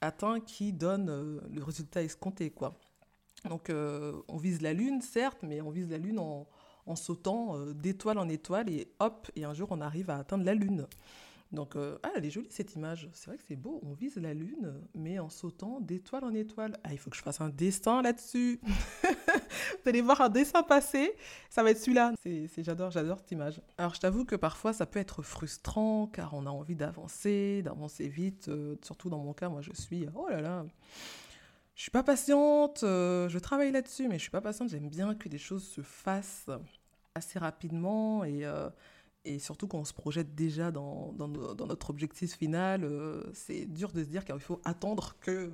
atteints 0.01 0.39
qui 0.39 0.73
donnent 0.73 1.09
euh, 1.09 1.39
le 1.53 1.63
résultat 1.63 2.01
escompté 2.01 2.49
quoi. 2.49 2.79
Donc 3.47 3.69
euh, 3.69 4.13
on 4.29 4.37
vise 4.37 4.61
la 4.61 4.73
lune 4.73 5.01
certes, 5.01 5.43
mais 5.43 5.61
on 5.61 5.69
vise 5.69 5.89
la 5.89 5.97
lune 5.97 6.17
en, 6.17 6.47
en 6.87 6.95
sautant 6.95 7.59
d'étoile 7.73 8.17
en 8.17 8.29
étoile 8.29 8.69
et 8.69 8.87
hop, 8.99 9.29
et 9.35 9.43
un 9.43 9.53
jour 9.53 9.67
on 9.71 9.81
arrive 9.81 10.09
à 10.09 10.17
atteindre 10.17 10.45
la 10.45 10.55
lune. 10.55 10.87
Donc, 11.51 11.75
euh, 11.75 11.97
ah, 12.03 12.11
elle 12.15 12.25
est 12.25 12.29
jolie 12.29 12.49
cette 12.49 12.75
image. 12.75 13.09
C'est 13.13 13.27
vrai 13.27 13.37
que 13.37 13.43
c'est 13.47 13.55
beau. 13.55 13.79
On 13.83 13.93
vise 13.93 14.17
la 14.17 14.33
lune, 14.33 14.81
mais 14.93 15.17
en 15.19 15.29
sautant 15.29 15.79
d'étoile 15.79 16.25
en 16.25 16.33
étoile. 16.33 16.77
Ah, 16.83 16.91
il 16.91 16.99
faut 16.99 17.09
que 17.09 17.15
je 17.15 17.21
fasse 17.21 17.39
un 17.39 17.49
dessin 17.49 18.01
là-dessus. 18.01 18.59
Vous 18.63 19.89
allez 19.89 20.01
voir 20.01 20.19
un 20.21 20.29
dessin 20.29 20.63
passer. 20.63 21.13
Ça 21.49 21.63
va 21.63 21.71
être 21.71 21.79
celui-là. 21.79 22.13
C'est, 22.21 22.49
j'adore, 22.57 22.91
j'adore 22.91 23.19
cette 23.19 23.31
image. 23.31 23.61
Alors, 23.77 23.95
je 23.95 23.99
t'avoue 24.01 24.25
que 24.25 24.35
parfois, 24.35 24.73
ça 24.73 24.85
peut 24.85 24.99
être 24.99 25.21
frustrant 25.21 26.07
car 26.07 26.33
on 26.33 26.45
a 26.45 26.49
envie 26.49 26.75
d'avancer, 26.75 27.61
d'avancer 27.63 28.09
vite. 28.09 28.49
Euh, 28.49 28.75
surtout 28.83 29.09
dans 29.09 29.19
mon 29.19 29.33
cas, 29.33 29.47
moi, 29.47 29.61
je 29.61 29.71
suis, 29.73 30.05
oh 30.15 30.27
là 30.29 30.41
là. 30.41 30.65
Je 31.75 31.83
suis 31.83 31.91
pas 31.91 32.03
patiente, 32.03 32.81
euh, 32.83 33.29
je 33.29 33.37
travaille 33.37 33.71
là-dessus, 33.71 34.07
mais 34.07 34.15
je 34.15 34.23
suis 34.23 34.31
pas 34.31 34.41
patiente. 34.41 34.69
J'aime 34.69 34.89
bien 34.89 35.13
que 35.13 35.29
des 35.29 35.37
choses 35.37 35.63
se 35.63 35.81
fassent 35.81 36.49
assez 37.13 37.39
rapidement 37.39 38.23
et, 38.23 38.43
et 39.27 39.39
surtout 39.39 39.67
quand 39.67 39.79
on 39.79 39.85
se 39.85 39.93
projette 39.93 40.33
déjà 40.35 40.71
dans, 40.71 41.13
notre 41.19 41.89
objectif 41.89 42.37
final, 42.37 42.83
euh, 42.83 43.23
c'est 43.33 43.65
dur 43.65 43.91
de 43.91 44.03
se 44.03 44.07
dire 44.07 44.23
qu'il 44.23 44.39
faut 44.39 44.61
attendre 44.63 45.17
que 45.19 45.51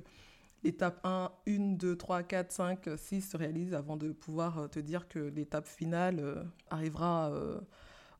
l'étape 0.62 1.00
1, 1.04 1.32
1, 1.48 1.58
2, 1.74 1.96
3, 1.96 2.22
4, 2.22 2.52
5, 2.52 2.88
6 2.96 3.20
se 3.22 3.36
réalise 3.36 3.74
avant 3.74 3.96
de 3.96 4.12
pouvoir 4.12 4.58
euh, 4.58 4.68
te 4.68 4.78
dire 4.78 5.08
que 5.08 5.18
l'étape 5.18 5.66
finale 5.66 6.20
euh, 6.20 6.44
arrivera 6.70 7.32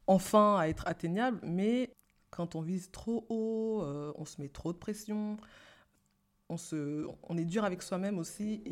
enfin 0.09 0.59
à 0.59 0.67
être 0.67 0.87
atteignable. 0.89 1.39
Mais 1.45 1.91
quand 2.31 2.57
on 2.57 2.61
vise 2.61 2.91
trop 2.91 3.25
haut, 3.29 3.83
on 4.17 4.25
se 4.25 4.43
met 4.43 4.49
trop 4.49 4.73
de 4.73 4.79
pression, 4.79 5.37
on, 6.49 6.57
se, 6.57 7.07
on 7.23 7.39
est 7.39 7.45
dur 7.45 7.65
avec 7.65 7.81
soi-même 7.81 8.19
aussi 8.19 8.65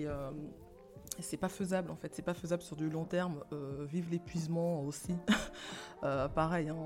c'est 1.20 1.36
pas 1.36 1.48
faisable 1.48 1.90
en 1.90 1.96
fait, 1.96 2.14
c'est 2.14 2.22
pas 2.22 2.34
faisable 2.34 2.62
sur 2.62 2.76
du 2.76 2.88
long 2.88 3.04
terme. 3.04 3.42
Euh, 3.52 3.86
vive 3.88 4.10
l'épuisement 4.10 4.82
aussi. 4.82 5.14
Euh, 6.04 6.26
pareil, 6.26 6.68
hein, 6.68 6.76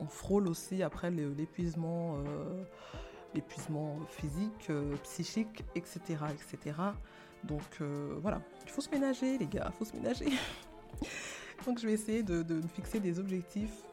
on, 0.00 0.06
frôle 0.06 0.48
aussi 0.48 0.82
après 0.82 1.12
l'épuisement, 1.12 2.16
euh, 2.16 2.64
l'épuisement 3.32 4.00
physique, 4.08 4.72
psychique, 5.04 5.64
etc., 5.76 6.00
etc. 6.32 6.76
Donc 7.44 7.80
voilà, 8.20 8.42
il 8.64 8.70
faut 8.72 8.80
se 8.80 8.90
ménager 8.90 9.38
les 9.38 9.46
gars, 9.46 9.70
il 9.72 9.78
faut 9.78 9.84
se 9.84 9.94
ménager. 9.94 10.26
Donc 11.66 11.78
je 11.78 11.86
vais 11.86 11.92
essayer 11.92 12.24
de, 12.24 12.42
me 12.52 12.66
fixer 12.66 12.98
des 12.98 13.20
objectifs 13.20 13.84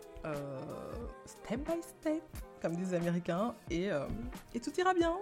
step 1.27 1.59
by 1.59 1.83
step, 1.83 2.23
comme 2.59 2.75
disent 2.75 2.89
les 2.89 2.97
Américains, 2.97 3.53
et 3.69 3.91
tout 4.63 4.71
ira 4.79 4.95
bien. 4.95 5.15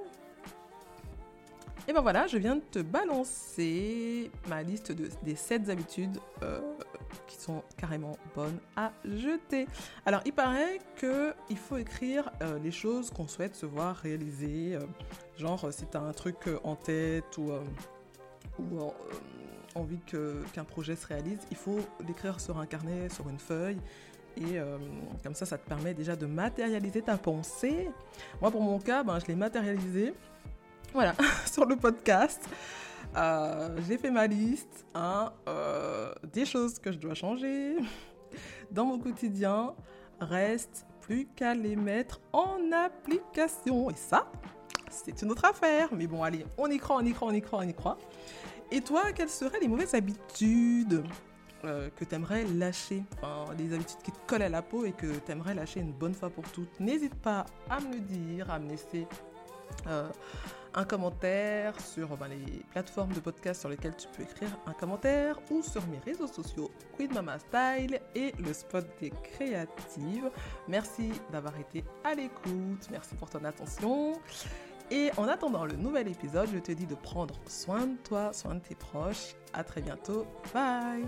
Et 1.86 1.91
ben 1.91 2.00
voilà, 2.00 2.28
je 2.28 2.38
viens 2.38 2.56
de 2.56 2.62
te 2.62 2.80
balancer 2.80 4.32
ma 4.48 4.63
liste 4.63 4.93
de, 4.93 5.10
des 5.24 5.36
7 5.36 5.67
habitudes 5.69 6.17
euh, 6.41 6.62
qui 7.28 7.36
sont 7.36 7.62
carrément 7.76 8.15
bonnes 8.34 8.58
à 8.78 8.93
jeter. 9.04 9.67
Alors, 10.06 10.22
il 10.26 10.32
paraît 10.32 10.80
qu'il 10.98 11.58
faut 11.58 11.76
écrire 11.76 12.32
euh, 12.41 12.58
les 12.63 12.72
choses 12.72 13.10
qu'on 13.10 13.28
souhaite 13.28 13.56
se 13.56 13.65
voir 13.65 13.98
réaliser. 13.98 14.76
Euh, 14.76 14.86
genre, 15.38 15.74
si 15.74 15.86
tu 15.86 15.98
as 15.98 16.02
un 16.02 16.13
truc 16.13 16.38
en 16.63 16.78
tête 16.78 17.38
ou, 17.38 17.52
ou 18.60 18.93
envie 19.76 20.00
qu'un 20.54 20.63
projet 20.63 20.96
se 20.96 21.06
réalise, 21.06 21.39
il 21.52 21.58
faut 21.58 21.80
l'écrire 22.08 22.39
sur 22.39 22.60
un 22.60 22.65
carnet, 22.65 23.10
sur 23.10 23.28
une 23.28 23.39
feuille. 23.39 23.80
Et 24.38 24.58
comme 25.24 25.36
ça, 25.36 25.46
ça 25.46 25.58
te 25.58 25.67
permet 25.67 25.93
déjà 25.93 26.15
de 26.15 26.26
matérialiser 26.26 27.02
ta 27.02 27.17
pensée. 27.17 27.89
Moi, 28.41 28.50
pour 28.52 28.62
mon 28.62 28.80
cas, 28.80 29.04
ben, 29.04 29.19
je 29.19 29.28
l'ai 29.28 29.36
matérialisé 29.36 30.13
voilà, 30.93 31.15
sur 31.51 31.65
le 31.65 31.75
podcast. 31.75 32.47
Euh, 33.15 33.77
j'ai 33.88 33.97
fait 33.97 34.12
ma 34.12 34.27
liste 34.27 34.86
hein, 34.95 35.32
euh, 35.47 36.13
des 36.32 36.45
choses 36.45 36.79
que 36.79 36.91
je 36.91 36.97
dois 36.97 37.13
changer 37.13 37.77
dans 38.71 38.86
mon 38.86 38.99
quotidien. 38.99 39.73
Reste 40.19 40.86
plus 41.01 41.27
qu'à 41.36 41.53
les 41.53 41.75
mettre 41.75 42.21
en 42.32 42.60
application. 42.71 43.89
Et 43.89 43.95
ça, 43.95 44.32
c'est 44.89 45.21
une 45.21 45.32
autre 45.32 45.45
affaire. 45.45 45.89
Mais 45.93 46.08
bon, 46.08 46.23
allez, 46.23 46.45
on 46.58 46.69
y 46.69 46.77
croit, 46.77 46.97
on 46.97 47.06
y 47.06 47.12
croit, 47.12 47.27
on 47.27 47.34
y 47.34 47.41
croit, 47.41 47.60
on 47.60 47.67
y 47.67 47.73
croit. 47.73 47.97
Et 48.71 48.82
toi, 48.82 49.12
quelles 49.13 49.29
seraient 49.29 49.60
les 49.60 49.67
mauvaises 49.67 49.93
habitudes 49.93 51.03
euh, 51.65 51.89
que 51.95 52.06
tu 52.06 52.15
aimerais 52.15 52.45
lâcher? 52.45 53.03
Enfin, 53.21 53.53
Les 53.58 53.73
habitudes 53.73 54.01
qui 54.03 54.12
te 54.12 54.17
collent 54.27 54.43
à 54.43 54.49
la 54.49 54.62
peau 54.62 54.86
et 54.86 54.91
que 54.91 55.08
tu 55.25 55.32
aimerais 55.32 55.53
lâcher 55.53 55.82
une 55.82 55.91
bonne 55.91 56.13
fois 56.13 56.29
pour 56.29 56.43
toutes? 56.51 56.79
N'hésite 56.79 57.15
pas 57.15 57.45
à 57.69 57.79
me 57.79 57.93
le 57.93 57.99
dire, 57.99 58.49
à 58.49 58.60
me 58.60 58.69
laisser 58.69 59.08
un 60.75 60.86
commentaire 60.86 61.79
sur 61.79 62.17
ben, 62.17 62.27
les 62.27 62.63
plateformes 62.71 63.13
de 63.13 63.19
podcast 63.19 63.62
sur 63.62 63.69
lesquelles 63.69 63.95
tu 63.95 64.07
peux 64.07 64.23
écrire 64.23 64.49
un 64.65 64.73
commentaire 64.73 65.39
ou 65.51 65.62
sur 65.62 65.86
mes 65.88 65.99
réseaux 65.99 66.27
sociaux 66.27 66.71
Queen 66.97 67.13
Mama 67.13 67.38
Style 67.39 67.99
et 68.15 68.33
le 68.39 68.53
spot 68.53 68.86
des 68.99 69.12
créatives. 69.12 70.29
Merci 70.67 71.12
d'avoir 71.31 71.57
été 71.59 71.83
à 72.03 72.15
l'écoute, 72.15 72.88
merci 72.91 73.15
pour 73.15 73.29
ton 73.29 73.43
attention. 73.43 74.13
Et 74.91 75.12
en 75.17 75.27
attendant 75.27 75.65
le 75.65 75.75
nouvel 75.75 76.07
épisode, 76.07 76.49
je 76.53 76.59
te 76.59 76.71
dis 76.71 76.86
de 76.86 76.95
prendre 76.95 77.36
soin 77.47 77.88
de 77.88 77.97
toi, 78.03 78.33
soin 78.33 78.55
de 78.55 78.59
tes 78.59 78.75
proches. 78.75 79.36
À 79.53 79.63
très 79.63 79.81
bientôt. 79.81 80.25
Bye 80.53 81.07